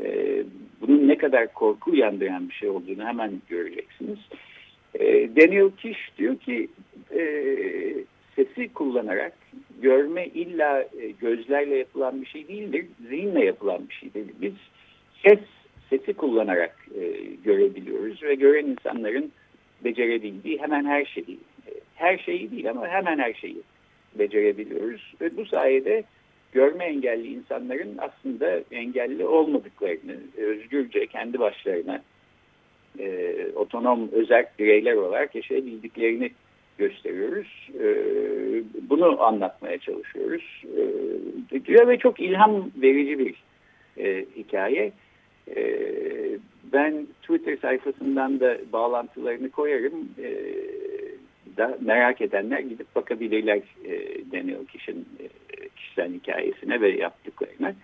e, 0.04 0.42
bunun 0.80 1.08
ne 1.08 1.18
kadar 1.18 1.52
korku 1.52 1.90
uyandıran 1.90 2.48
bir 2.48 2.54
şey 2.54 2.68
olduğunu 2.68 3.04
hemen 3.04 3.32
göreceksiniz. 3.48 4.18
E, 4.94 5.36
Daniel 5.36 5.70
Kish 5.70 6.10
diyor 6.18 6.36
ki 6.36 6.68
e, 7.14 7.22
sesi 8.36 8.72
kullanarak 8.72 9.32
görme 9.82 10.26
illa 10.26 10.80
e, 10.80 11.10
gözlerle 11.20 11.76
yapılan 11.76 12.22
bir 12.22 12.26
şey 12.26 12.48
değildir, 12.48 12.86
zihinle 13.08 13.44
yapılan 13.44 13.88
bir 13.88 13.94
şeydir. 13.94 14.26
Biz 14.40 14.52
ses 15.26 15.38
sesi 15.90 16.14
kullanarak 16.14 16.76
e, 17.00 17.12
görebiliyoruz 17.44 18.22
ve 18.22 18.34
gören 18.34 18.66
insanların 18.66 19.32
becerebildiği 19.84 20.58
hemen 20.60 20.84
her 20.84 21.04
şeyi, 21.04 21.38
her 21.94 22.18
şeyi 22.18 22.50
değil 22.50 22.70
ama 22.70 22.88
hemen 22.88 23.18
her 23.18 23.34
şeyi 23.34 23.62
becerebiliyoruz 24.14 25.14
ve 25.20 25.36
bu 25.36 25.46
sayede 25.46 26.04
görme 26.52 26.84
engelli 26.84 27.26
insanların 27.26 27.98
aslında 27.98 28.60
engelli 28.72 29.26
olmadıklarını 29.26 30.16
özgürce 30.36 31.06
kendi 31.06 31.38
başlarına 31.38 32.02
e, 32.98 33.34
otonom 33.54 34.08
özel 34.12 34.46
bireyler 34.58 34.94
olarak 34.94 35.34
yaşayabildiklerini 35.34 36.30
gösteriyoruz. 36.78 37.70
E, 37.80 37.86
bunu 38.90 39.22
anlatmaya 39.22 39.78
çalışıyoruz. 39.78 40.64
E, 41.52 41.88
ve 41.88 41.98
çok 41.98 42.20
ilham 42.20 42.70
verici 42.82 43.18
bir 43.18 43.34
e, 43.98 44.24
hikaye. 44.36 44.92
E, 45.56 45.62
ben 46.72 47.06
Twitter 47.22 47.56
sayfasından 47.56 48.40
da 48.40 48.58
bağlantılarını 48.72 49.50
koyarım. 49.50 50.08
E, 50.18 50.30
da 51.56 51.78
merak 51.80 52.20
edenler 52.20 52.58
gidip 52.58 52.94
bakabilirler 52.94 53.60
e, 53.84 53.92
Daniel 54.32 54.66
Kiş'in 54.66 55.08
e, 55.20 55.28
kişisel 55.68 56.12
hikayesine 56.12 56.80
ve 56.80 56.90
yaptıklarına. 56.90 57.74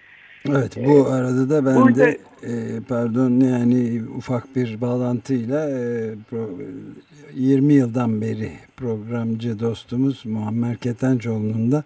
Evet 0.50 0.76
bu 0.76 1.08
ee, 1.08 1.12
arada 1.12 1.50
da 1.50 1.66
ben 1.66 1.76
burada, 1.76 1.98
de 1.98 2.18
e, 2.42 2.80
pardon 2.88 3.40
yani 3.40 4.02
ufak 4.16 4.56
bir 4.56 4.80
bağlantıyla 4.80 5.70
e, 5.70 6.14
pro, 6.30 6.50
20 7.34 7.72
yıldan 7.72 8.20
beri 8.20 8.52
programcı 8.76 9.60
dostumuz 9.60 10.26
Muammer 10.26 10.76
Ketençoğlu'nun 10.76 11.72
da 11.72 11.84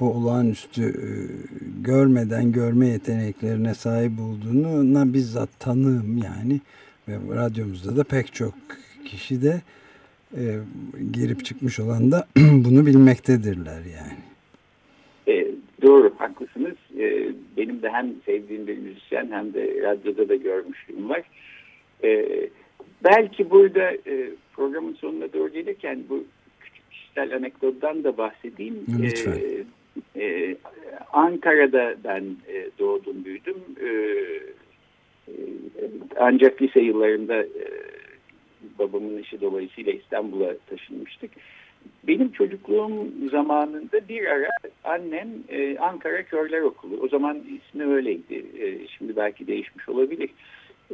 bu 0.00 0.12
olağanüstü 0.12 0.82
e, 0.82 1.10
görmeden 1.82 2.52
görme 2.52 2.86
yeteneklerine 2.86 3.74
sahip 3.74 4.12
olduğunu 4.20 5.14
bizzat 5.14 5.48
tanığım 5.58 6.18
yani 6.24 6.60
ve 7.08 7.36
radyomuzda 7.36 7.96
da 7.96 8.04
pek 8.04 8.34
çok 8.34 8.54
kişi 9.04 9.42
de 9.42 9.62
e, 10.36 10.58
girip 11.12 11.44
çıkmış 11.44 11.80
olan 11.80 12.12
da 12.12 12.26
bunu 12.36 12.86
bilmektedirler 12.86 13.80
yani. 13.80 14.18
E, 15.28 15.54
doğru 15.82 16.14
haklısınız. 16.18 16.76
E, 16.98 17.32
benim 17.56 17.82
de 17.82 17.90
hem 17.90 18.14
sevdiğim 18.26 18.66
bir 18.66 18.78
müzisyen 18.78 19.28
hem 19.30 19.54
de 19.54 19.82
radyoda 19.82 20.28
da 20.28 20.34
görmüşlüğüm 20.34 21.08
var. 21.08 21.22
E, 22.04 22.26
belki 23.04 23.50
burada 23.50 23.90
e, 23.90 24.30
programın 24.52 24.94
sonuna 24.94 25.32
doğru 25.32 25.52
gelirken 25.52 25.98
bu 26.08 26.24
küçük 26.60 26.90
kişisel 26.90 27.36
anekdottan 27.36 28.04
da 28.04 28.16
bahsedeyim. 28.16 28.84
Lütfen. 29.02 29.32
E, 29.32 29.64
ee, 30.16 30.56
Ankara'da 31.12 31.94
ben 32.04 32.24
e, 32.48 32.70
doğdum 32.78 33.24
büyüdüm. 33.24 33.56
Ee, 33.80 33.88
e, 35.28 35.32
ancak 36.16 36.62
lise 36.62 36.80
yıllarında 36.80 37.42
e, 37.42 37.64
babamın 38.78 39.18
işi 39.18 39.40
dolayısıyla 39.40 39.92
İstanbul'a 39.92 40.56
taşınmıştık. 40.58 41.30
Benim 42.08 42.32
çocukluğum 42.32 43.08
zamanında 43.30 44.08
bir 44.08 44.26
ara 44.26 44.48
annem 44.84 45.28
e, 45.48 45.78
Ankara 45.78 46.22
Körler 46.22 46.60
Okulu, 46.60 46.96
o 47.00 47.08
zaman 47.08 47.38
ismi 47.38 47.84
öyleydi, 47.84 48.44
e, 48.60 48.88
şimdi 48.88 49.16
belki 49.16 49.46
değişmiş 49.46 49.88
olabilir. 49.88 50.30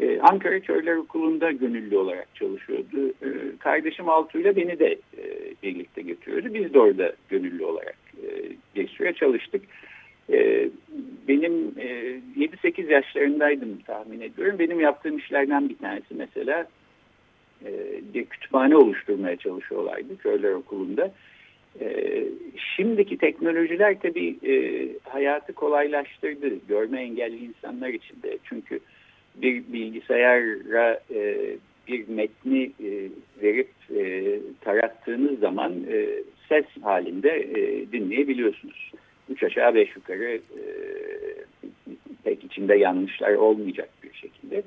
E, 0.01 0.21
Ankara 0.21 0.61
Körler 0.61 0.97
Okulu'nda 0.97 1.53
gönüllü 1.53 1.97
olarak 1.97 2.35
çalışıyordu. 2.35 3.09
E, 3.23 3.29
kardeşim 3.59 4.09
Altu 4.09 4.39
ile 4.39 4.57
beni 4.57 4.79
de 4.79 4.99
e, 5.19 5.25
birlikte 5.63 6.03
götürüyordu. 6.03 6.55
Biz 6.55 6.75
de 6.75 6.81
orada 6.81 7.13
gönüllü 7.29 7.65
olarak 7.65 7.97
e, 8.23 8.29
bir 8.77 8.89
süre 8.89 9.13
çalıştık. 9.13 9.63
E, 10.33 10.69
benim 11.29 11.53
e, 11.79 12.21
7-8 12.37 12.93
yaşlarındaydım 12.93 13.79
tahmin 13.87 14.21
ediyorum. 14.21 14.59
Benim 14.59 14.81
yaptığım 14.81 15.19
işlerden 15.19 15.69
bir 15.69 15.77
tanesi 15.77 16.15
mesela 16.15 16.67
e, 17.67 18.25
kütüphane 18.25 18.77
oluşturmaya 18.77 19.37
çalışıyorlardı 19.37 20.19
Körler 20.19 20.53
Okulu'nda. 20.53 21.13
E, 21.81 22.25
şimdiki 22.77 23.19
teknolojiler 23.19 24.01
tabii 24.01 24.37
e, 24.47 24.55
hayatı 25.09 25.53
kolaylaştırdı 25.53 26.49
görme 26.69 27.03
engelli 27.03 27.45
insanlar 27.45 27.89
için 27.89 28.23
de. 28.23 28.39
Çünkü 28.45 28.81
bir 29.37 29.63
bilgisayara 29.73 31.01
e, 31.15 31.37
bir 31.89 32.09
metni 32.09 32.71
verip 33.43 33.69
tarattığınız 34.61 35.39
zaman 35.39 35.75
ses 36.49 36.65
halinde 36.83 37.49
dinleyebiliyorsunuz. 37.93 38.93
Üç 39.29 39.43
aşağı 39.43 39.75
beş 39.75 39.97
yukarı 39.97 40.41
pek 42.25 42.45
içinde 42.45 42.77
yanlışlar 42.77 43.35
olmayacak 43.35 43.89
bir 44.03 44.13
şekilde. 44.13 44.63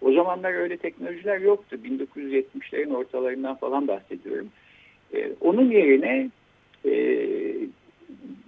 O 0.00 0.12
zamanlar 0.12 0.54
öyle 0.54 0.76
teknolojiler 0.76 1.40
yoktu. 1.40 1.76
1970'lerin 1.84 2.94
ortalarından 2.94 3.56
falan 3.56 3.88
bahsediyorum. 3.88 4.48
E, 5.14 5.32
onun 5.40 5.70
yerine 5.70 6.30
e, 6.84 6.92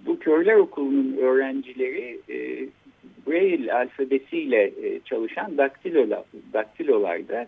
bu 0.05 0.19
körler 0.19 0.55
okulunun 0.55 1.17
öğrencileri 1.17 2.19
e, 2.29 2.67
Braille 3.27 3.73
alfabesiyle 3.73 4.63
e, 4.63 4.99
çalışan 5.05 5.57
daktilolar, 5.57 6.23
daktilolarda 6.53 7.47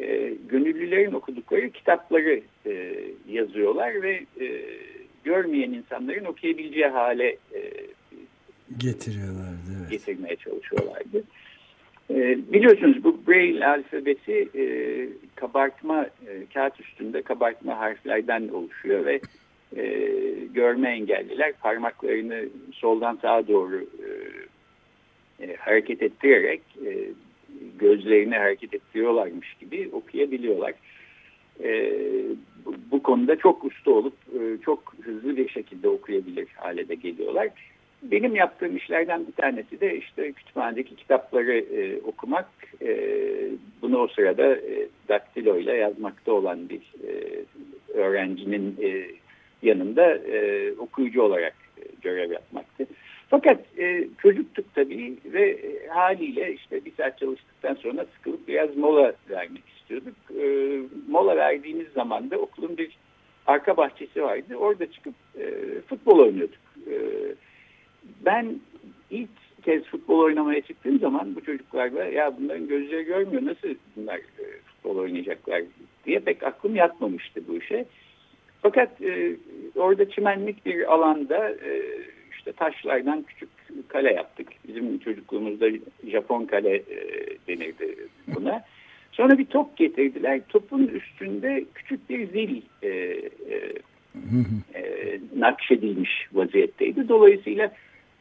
e, 0.00 0.32
gönüllülerin 0.48 1.12
okudukları 1.12 1.70
kitapları 1.70 2.40
e, 2.66 2.94
yazıyorlar 3.28 4.02
ve 4.02 4.20
e, 4.40 4.64
görmeyen 5.24 5.72
insanların 5.72 6.24
okuyabileceği 6.24 6.86
hale 6.86 7.28
e, 7.28 7.60
getiriyorlardı. 8.78 9.70
Evet. 9.80 9.90
Getirmeye 9.90 10.36
çalışıyorlardı. 10.36 11.22
E, 12.10 12.38
biliyorsunuz 12.52 13.04
bu 13.04 13.20
Braille 13.28 13.66
alfabesi 13.66 14.48
e, 14.54 14.64
kabartma 15.34 16.04
e, 16.04 16.46
kağıt 16.54 16.80
üstünde 16.80 17.22
kabartma 17.22 17.78
harflerden 17.78 18.48
oluşuyor 18.48 19.06
ve 19.06 19.20
e, 19.76 19.84
görme 20.54 20.88
engelliler 20.88 21.52
parmaklarını 21.52 22.44
soldan 22.72 23.18
sağa 23.22 23.48
doğru 23.48 23.80
e, 23.80 24.08
e, 25.44 25.56
hareket 25.56 26.02
ettirerek 26.02 26.62
e, 26.86 27.08
gözlerini 27.78 28.36
hareket 28.36 28.74
ettiriyorlarmış 28.74 29.54
gibi 29.60 29.90
okuyabiliyorlar. 29.92 30.74
E, 31.64 31.92
bu, 32.64 32.74
bu 32.90 33.02
konuda 33.02 33.36
çok 33.36 33.64
usta 33.64 33.90
olup 33.90 34.14
e, 34.34 34.62
çok 34.64 34.94
hızlı 35.02 35.36
bir 35.36 35.48
şekilde 35.48 35.88
okuyabilir 35.88 36.48
hale 36.56 36.88
de 36.88 36.94
geliyorlar. 36.94 37.48
Benim 38.02 38.36
yaptığım 38.36 38.76
işlerden 38.76 39.26
bir 39.26 39.32
tanesi 39.32 39.80
de 39.80 39.96
işte 39.96 40.32
kütüphanedeki 40.32 40.96
kitapları 40.96 41.58
e, 41.58 42.00
okumak. 42.00 42.48
E, 42.82 42.98
bunu 43.82 43.98
o 43.98 44.08
sırada 44.08 44.56
e, 44.56 44.88
daktilo 45.08 45.58
ile 45.58 45.72
yazmakta 45.76 46.32
olan 46.32 46.68
bir 46.68 46.82
e, 47.08 47.44
öğrencinin 47.94 48.76
e, 48.82 49.06
yanında 49.62 50.14
e, 50.14 50.72
okuyucu 50.72 51.22
olarak 51.22 51.54
e, 51.78 51.82
görev 52.02 52.32
yapmaktı. 52.32 52.86
Fakat 53.28 53.78
e, 53.78 54.08
çocuktuk 54.22 54.74
tabii 54.74 55.16
ve 55.24 55.58
haliyle 55.88 56.54
işte 56.54 56.84
bir 56.84 56.92
saat 56.96 57.18
çalıştıktan 57.18 57.74
sonra 57.74 58.06
sıkılıp 58.16 58.48
biraz 58.48 58.76
mola 58.76 59.12
vermek 59.30 59.62
istiyorduk. 59.68 60.16
E, 60.40 60.78
mola 61.08 61.36
verdiğimiz 61.36 61.88
zaman 61.94 62.30
da 62.30 62.38
okulun 62.38 62.78
bir 62.78 62.98
arka 63.46 63.76
bahçesi 63.76 64.22
vardı. 64.22 64.56
Orada 64.56 64.92
çıkıp 64.92 65.14
e, 65.38 65.44
futbol 65.88 66.18
oynuyorduk. 66.18 66.60
E, 66.90 66.94
ben 68.24 68.60
ilk 69.10 69.30
kez 69.64 69.84
futbol 69.84 70.18
oynamaya 70.18 70.60
çıktığım 70.60 70.98
zaman 70.98 71.34
bu 71.34 71.40
çocuklarla 71.44 72.04
ya 72.04 72.36
bunların 72.40 72.68
gözleri 72.68 73.04
görmüyor 73.04 73.44
nasıl 73.44 73.68
bunlar 73.96 74.16
e, 74.16 74.44
futbol 74.66 74.96
oynayacaklar 74.96 75.62
diye 76.06 76.20
pek 76.20 76.42
aklım 76.42 76.76
yatmamıştı 76.76 77.40
bu 77.48 77.56
işe. 77.56 77.86
Fakat 78.62 79.02
e, 79.02 79.36
orada 79.76 80.10
çimenlik 80.10 80.66
bir 80.66 80.94
alanda 80.94 81.50
e, 81.50 81.82
işte 82.32 82.52
taşlardan 82.52 83.22
küçük 83.22 83.48
kale 83.88 84.12
yaptık. 84.12 84.48
Bizim 84.68 84.98
çocukluğumuzda 84.98 85.66
Japon 86.10 86.44
kale 86.44 86.76
e, 86.76 86.96
denirdi 87.48 87.96
buna. 88.26 88.64
Sonra 89.12 89.38
bir 89.38 89.44
top 89.44 89.76
getirdiler. 89.76 90.40
Topun 90.48 90.86
üstünde 90.86 91.64
küçük 91.74 92.10
bir 92.10 92.26
zil 92.28 92.62
e, 92.82 92.88
e, 92.88 93.72
e, 94.74 95.20
nakşedilmiş 95.36 96.10
vaziyetteydi. 96.32 97.08
Dolayısıyla 97.08 97.72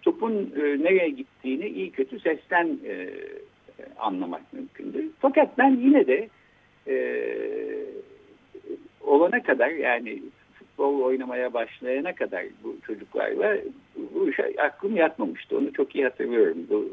topun 0.05 0.33
e, 0.33 0.61
nereye 0.83 1.09
gittiğini 1.09 1.67
iyi 1.67 1.91
kötü 1.91 2.19
sesten 2.19 2.79
e, 2.87 3.09
anlamak 3.99 4.53
mümkündü. 4.53 5.09
Fakat 5.19 5.57
ben 5.57 5.69
yine 5.69 6.07
de 6.07 6.29
e, 6.87 6.95
olana 9.01 9.43
kadar 9.43 9.69
yani 9.69 10.21
futbol 10.53 11.01
oynamaya 11.01 11.53
başlayana 11.53 12.15
kadar 12.15 12.45
bu 12.63 12.75
çocuklarla 12.87 13.57
bu 14.13 14.29
işe 14.29 14.53
aklım 14.57 14.95
yatmamıştı. 14.95 15.57
Onu 15.57 15.73
çok 15.73 15.95
iyi 15.95 16.03
hatırlıyorum. 16.03 16.57
Bu, 16.69 16.89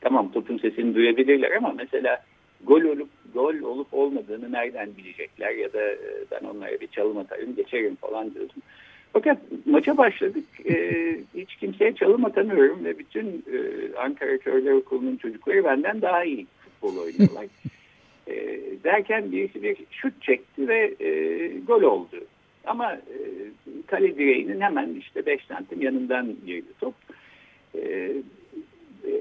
tamam 0.00 0.32
topun 0.32 0.58
sesini 0.58 0.94
duyabilirler 0.94 1.50
ama 1.50 1.74
mesela 1.76 2.22
gol 2.64 2.82
olup 2.82 3.08
gol 3.34 3.54
olup 3.54 3.94
olmadığını 3.94 4.52
nereden 4.52 4.96
bilecekler 4.96 5.50
ya 5.50 5.72
da 5.72 5.82
e, 5.82 5.98
ben 6.30 6.46
onlara 6.46 6.80
bir 6.80 6.86
çalım 6.86 7.18
atarım 7.18 7.56
geçerim 7.56 7.96
falan 7.96 8.34
diyordum. 8.34 8.62
Fakat 9.12 9.38
maça 9.66 9.96
başladık. 9.96 10.44
E, 10.70 10.74
hiç 11.34 11.56
kimseye 11.56 11.94
çalım 11.94 12.24
atamıyorum 12.24 12.84
ve 12.84 12.98
bütün 12.98 13.26
e, 13.26 13.58
Ankara 13.98 14.38
Körler 14.38 14.72
Okulu'nun 14.72 15.16
çocukları 15.16 15.64
benden 15.64 16.02
daha 16.02 16.24
iyi 16.24 16.46
futbol 16.64 16.96
oynuyorlar. 16.96 17.46
e, 18.26 18.60
derken 18.84 19.32
birisi 19.32 19.62
bir 19.62 19.76
şut 19.90 20.22
çekti 20.22 20.68
ve 20.68 20.94
e, 21.00 21.48
gol 21.66 21.82
oldu. 21.82 22.16
Ama 22.66 22.92
e, 22.92 23.18
kale 23.86 24.18
direğinin 24.18 24.60
hemen 24.60 24.94
işte 24.94 25.26
5 25.26 25.44
santim 25.44 25.82
yanından 25.82 26.36
girdi 26.46 26.68
top. 26.80 26.94
E, 27.74 28.12
e, 29.04 29.12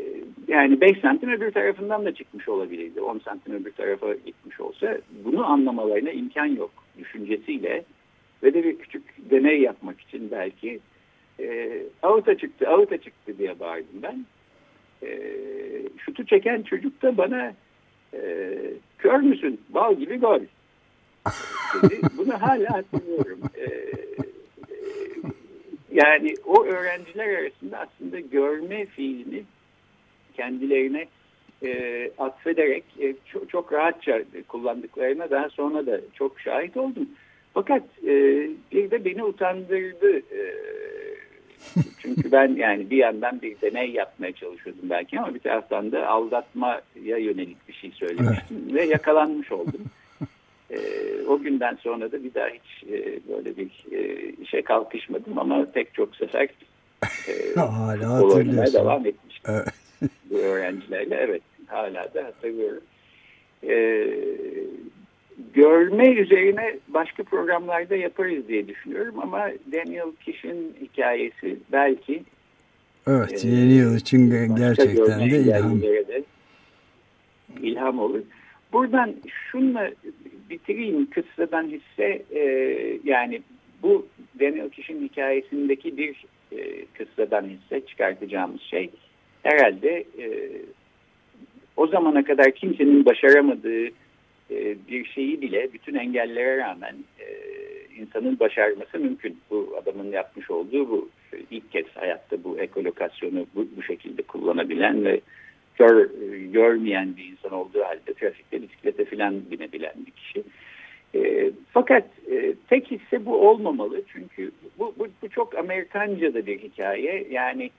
yani 0.47 0.81
5 0.81 0.99
santim 0.99 1.31
öbür 1.31 1.51
tarafından 1.51 2.05
da 2.05 2.13
çıkmış 2.13 2.49
olabilirdi. 2.49 3.01
10 3.01 3.19
santim 3.19 3.53
öbür 3.53 3.71
tarafa 3.71 4.13
gitmiş 4.13 4.59
olsa 4.59 4.97
bunu 5.25 5.45
anlamalarına 5.45 6.11
imkan 6.11 6.45
yok 6.45 6.71
düşüncesiyle 6.97 7.83
ve 8.43 8.53
de 8.53 8.63
bir 8.63 8.77
küçük 8.77 9.03
deney 9.31 9.61
yapmak 9.61 10.01
için 10.01 10.31
belki 10.31 10.79
e, 11.39 11.77
avuta 12.03 12.37
çıktı, 12.37 12.69
avuta 12.69 12.97
çıktı 12.97 13.37
diye 13.37 13.59
bağırdım 13.59 14.03
ben. 14.03 14.25
E, 15.03 15.19
şutu 15.97 16.25
çeken 16.25 16.61
çocuk 16.61 17.01
da 17.01 17.17
bana 17.17 17.53
e, 18.13 18.53
kör 18.97 19.19
müsün, 19.19 19.61
bal 19.69 19.95
gibi 19.95 20.17
gol 20.17 20.39
dedi. 21.83 22.01
Bunu 22.17 22.41
hala 22.41 22.69
hatırlıyorum. 22.73 23.39
E, 23.57 23.67
yani 25.91 26.33
o 26.45 26.65
öğrenciler 26.65 27.27
arasında 27.27 27.79
aslında 27.79 28.19
görme 28.19 28.85
fiilini 28.85 29.43
kendilerine 30.33 31.07
e, 31.63 32.11
atfederek 32.17 32.83
e, 32.99 33.15
çok, 33.25 33.49
çok 33.49 33.73
rahatça 33.73 34.21
kullandıklarına 34.47 35.29
daha 35.29 35.49
sonra 35.49 35.85
da 35.85 36.01
çok 36.13 36.39
şahit 36.39 36.77
oldum. 36.77 37.09
Fakat 37.53 37.83
e, 38.03 38.13
bir 38.71 38.91
de 38.91 39.05
beni 39.05 39.23
utandırdı. 39.23 40.17
E, 40.17 40.41
çünkü 41.97 42.31
ben 42.31 42.55
yani 42.55 42.89
bir 42.89 42.97
yandan 42.97 43.41
bir 43.41 43.61
deney 43.61 43.91
yapmaya 43.91 44.31
çalışıyordum 44.33 44.89
belki 44.89 45.19
ama 45.19 45.33
bir 45.33 45.39
taraftan 45.39 45.91
da 45.91 46.07
aldatmaya 46.07 46.81
yönelik 47.17 47.67
bir 47.67 47.73
şey 47.73 47.91
söylemiştim 47.91 48.57
evet. 48.63 48.73
ve 48.73 48.83
yakalanmış 48.83 49.51
oldum. 49.51 49.81
E, 50.71 50.77
o 51.27 51.39
günden 51.39 51.77
sonra 51.81 52.11
da 52.11 52.23
bir 52.23 52.33
daha 52.33 52.47
hiç 52.47 52.83
e, 52.83 53.19
böyle 53.29 53.57
bir 53.57 53.85
e, 53.91 54.29
işe 54.41 54.61
kalkışmadım 54.61 55.39
ama 55.39 55.65
pek 55.65 55.93
çok 55.93 56.15
sefer 56.15 56.49
e, 57.27 57.53
hala 57.59 58.23
oynamaya 58.23 58.73
devam 58.73 59.05
etmiştim. 59.05 59.53
Evet. 59.53 59.67
Bu 60.29 60.37
öğrencilerle 60.37 61.15
evet 61.15 61.41
hala 61.67 62.13
da 62.13 62.23
hatırlıyorum. 62.23 62.83
E, 63.63 64.07
görme 65.53 66.09
üzerine 66.09 66.79
başka 66.87 67.23
programlarda 67.23 67.95
yaparız 67.95 68.47
diye 68.47 68.67
düşünüyorum 68.67 69.19
ama 69.19 69.49
Daniel 69.71 70.11
Kish'in 70.25 70.75
hikayesi 70.81 71.57
belki 71.71 72.23
Evet, 73.07 73.45
e, 73.45 73.47
yeni 73.47 73.73
yıl 73.73 73.95
için 73.97 74.29
gerçekten 74.55 75.19
de 75.19 75.39
ilham. 75.39 75.81
De 75.81 76.23
ilham 77.61 77.99
olur. 77.99 78.21
Buradan 78.73 79.15
şunla 79.27 79.91
bitireyim 80.49 81.09
kıssadan 81.09 81.67
hisse 81.67 82.21
e, 82.31 82.43
yani 83.03 83.41
bu 83.83 84.07
Daniel 84.39 84.69
Kish'in 84.69 85.03
hikayesindeki 85.03 85.97
bir 85.97 86.25
e, 86.51 86.85
kıssadan 86.85 87.45
hisse 87.49 87.85
çıkartacağımız 87.85 88.61
şey 88.61 88.89
herhalde 89.43 90.05
e, 90.19 90.51
o 91.77 91.87
zamana 91.87 92.23
kadar 92.23 92.51
kimsenin 92.51 93.05
başaramadığı 93.05 93.87
e, 94.51 94.75
bir 94.89 95.05
şeyi 95.05 95.41
bile 95.41 95.73
bütün 95.73 95.95
engellere 95.95 96.57
rağmen 96.57 96.95
e, 97.19 97.25
insanın 98.01 98.39
başarması 98.39 98.99
mümkün. 98.99 99.37
Bu 99.49 99.75
adamın 99.81 100.11
yapmış 100.11 100.51
olduğu 100.51 100.89
bu 100.89 101.09
ilk 101.51 101.71
kez 101.71 101.85
hayatta 101.95 102.43
bu 102.43 102.59
ekolokasyonu 102.59 103.45
bu, 103.55 103.67
bu 103.77 103.83
şekilde 103.83 104.21
kullanabilen 104.21 105.05
ve 105.05 105.21
kör, 105.77 106.09
görmeyen 106.53 107.17
bir 107.17 107.23
insan 107.23 107.51
olduğu 107.51 107.83
halde 107.83 108.13
trafikte 108.13 108.61
bisiklete 108.61 109.05
filan 109.05 109.51
binebilen 109.51 109.93
bir 110.05 110.11
kişi. 110.11 110.43
E, 111.15 111.51
fakat 111.71 112.03
e, 112.31 112.53
tek 112.69 112.91
hisse 112.91 113.25
bu 113.25 113.49
olmamalı 113.49 114.01
çünkü 114.13 114.51
bu, 114.79 114.93
bu, 114.99 115.07
bu 115.21 115.29
çok 115.29 115.57
Amerikanca 115.57 116.33
da 116.33 116.45
bir 116.45 116.59
hikaye. 116.59 117.27
Yani 117.31 117.69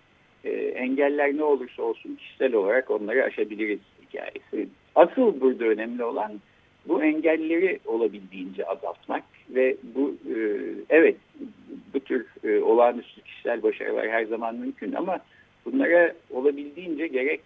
e, 0.45 0.51
engeller 0.55 1.37
ne 1.37 1.45
olursa 1.45 1.83
olsun 1.83 2.15
kişisel 2.15 2.55
olarak 2.55 2.91
onları 2.91 3.25
aşabiliriz 3.25 3.81
hikayesi. 4.03 4.69
Asıl 4.95 5.41
burada 5.41 5.65
önemli 5.65 6.05
olan 6.05 6.33
bu 6.89 7.03
engelleri 7.03 7.79
olabildiğince 7.87 8.67
azaltmak 8.67 9.25
ve 9.51 9.77
bu 9.83 10.17
e, 10.35 10.37
evet 10.91 11.17
bu 11.95 12.01
tür 12.01 12.27
e, 12.45 12.61
olağanüstü 12.61 13.21
kişisel 13.23 13.63
başarılar 13.63 14.09
her 14.11 14.25
zaman 14.25 14.55
mümkün 14.57 14.93
ama 14.93 15.19
bunlara 15.65 16.13
olabildiğince 16.31 17.07
gerek 17.07 17.41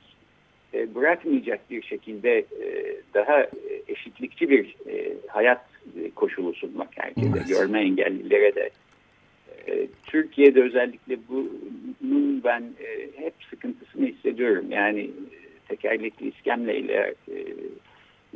e, 0.75 0.95
bırakmayacak 0.95 1.71
bir 1.71 1.83
şekilde 1.83 2.39
e, 2.39 2.97
daha 3.15 3.47
eşitlikçi 3.89 4.51
bir 4.51 4.75
e, 4.89 5.13
hayat 5.29 5.65
koşulu 6.15 6.55
sunmak 6.55 6.89
herkese, 6.97 7.29
evet. 7.37 7.49
görme 7.49 7.81
engellilere 7.81 8.55
de. 8.55 8.71
E, 9.67 9.87
Türkiye'de 10.07 10.63
özellikle 10.63 11.19
bunun 11.29 12.45
ben 12.45 12.63
e, 12.63 13.21
hep 13.25 13.35
sıkıntısını 13.51 14.07
hissediyorum. 14.07 14.65
Yani 14.71 15.11
tekerlekli 15.69 16.29
iskemleyle 16.29 17.15
e, 17.29 17.37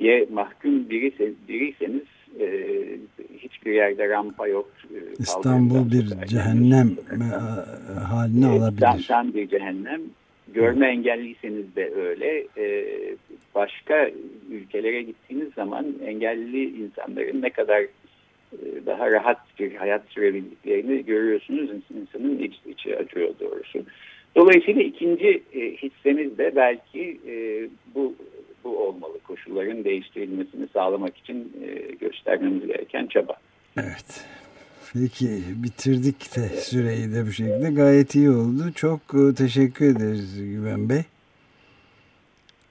ye 0.00 0.26
mahkum 0.32 0.90
birisi, 0.90 1.32
biriyseniz 1.48 2.02
e, 2.40 2.46
hiçbir 3.38 3.72
yerde 3.72 4.08
rampa 4.08 4.48
yok. 4.48 4.70
E, 4.94 4.98
İstanbul 5.18 5.90
bir 5.90 6.26
cehennem 6.26 6.96
e, 7.12 7.24
haline 8.00 8.46
e, 8.46 8.48
alabilir. 8.48 9.06
Tam 9.08 9.34
bir 9.34 9.48
cehennem 9.48 10.00
Görme 10.54 10.88
engelliyseniz 10.88 11.76
de 11.76 11.90
öyle. 11.94 12.46
E, 12.56 12.84
başka 13.54 14.10
ülkelere 14.50 15.02
gittiğiniz 15.02 15.54
zaman 15.54 15.86
engelli 16.06 16.82
insanların 16.82 17.42
ne 17.42 17.50
kadar 17.50 17.80
e, 18.52 18.86
daha 18.86 19.10
rahat 19.10 19.38
bir 19.58 19.74
hayat 19.74 20.02
sürebildiklerini 20.08 21.04
görüyorsunuz. 21.04 21.70
İnsanın 22.00 22.38
iç, 22.38 22.54
içi 22.66 22.98
acıyor 22.98 23.28
doğrusu. 23.40 23.78
Dolayısıyla 24.36 24.82
ikinci 24.82 25.42
e, 25.54 25.60
hissemiz 25.76 26.38
de 26.38 26.52
belki 26.56 27.20
e, 27.28 27.68
bu 27.94 28.14
bu 28.64 28.88
olmalı. 28.88 29.18
Koşulların 29.26 29.84
değiştirilmesini 29.84 30.68
sağlamak 30.72 31.16
için 31.16 31.52
e, 31.64 31.94
göstermemiz 31.94 32.66
gereken 32.66 33.06
çaba. 33.06 33.36
Evet. 33.76 34.26
Peki 34.92 35.28
bitirdik 35.64 36.36
de 36.36 36.48
süreyi 36.48 37.14
de 37.14 37.26
bu 37.26 37.32
şekilde 37.32 37.70
gayet 37.70 38.14
iyi 38.14 38.30
oldu. 38.30 38.72
Çok 38.74 39.00
e, 39.14 39.34
teşekkür 39.34 39.96
ederiz 39.96 40.38
Güven 40.38 40.88
Bey. 40.88 41.02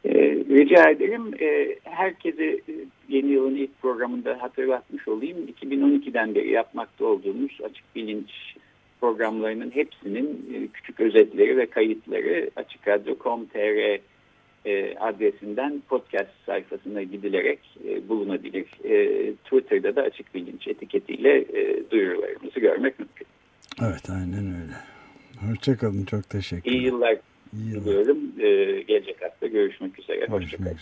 E, 0.06 0.12
rica 0.50 0.90
ederim. 0.90 1.32
E, 1.42 1.76
herkese 1.84 2.46
e, 2.46 2.62
yeni 3.10 3.28
yılın 3.28 3.56
ilk 3.56 3.82
programında 3.82 4.42
hatırlatmış 4.42 5.08
olayım. 5.08 5.38
2012'den 5.62 6.36
beri 6.36 6.52
yapmakta 6.52 7.06
olduğumuz 7.06 7.58
açık 7.64 7.96
bilinç 7.96 8.30
programlarının 9.02 9.72
hepsinin 9.72 10.48
küçük 10.74 11.00
özetleri 11.00 11.58
ve 11.58 11.66
kayıtları 11.66 12.50
açıkradyo.com.tr 12.56 14.00
e, 14.66 14.96
adresinden 14.96 15.82
podcast 15.90 16.30
sayfasına 16.46 17.04
gidilerek 17.04 17.60
e, 17.88 18.10
bulunabilir. 18.10 18.66
E, 18.84 19.34
Twitter'da 19.34 19.96
da 19.96 20.02
açık 20.02 20.36
bilinç 20.36 20.68
etiketiyle 20.68 21.38
e, 21.38 21.92
duyurularımızı 21.92 22.60
görmek 22.60 23.00
mümkün. 23.00 23.28
Evet 23.82 24.10
aynen 24.10 24.46
öyle. 24.46 24.74
Hoşçakalın 25.48 26.06
çok 26.06 26.30
teşekkür 26.30 26.72
ederim. 26.72 26.84
İyi 26.84 26.86
yıllar 26.86 27.18
İyi 27.54 27.76
diliyorum. 27.76 28.18
E, 28.40 28.82
gelecek 28.82 29.22
hafta 29.22 29.48
görüşmek 29.48 30.00
üzere. 30.00 30.28
Hoşçakalın. 30.28 30.76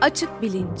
Açık 0.00 0.42
Bilinç 0.42 0.80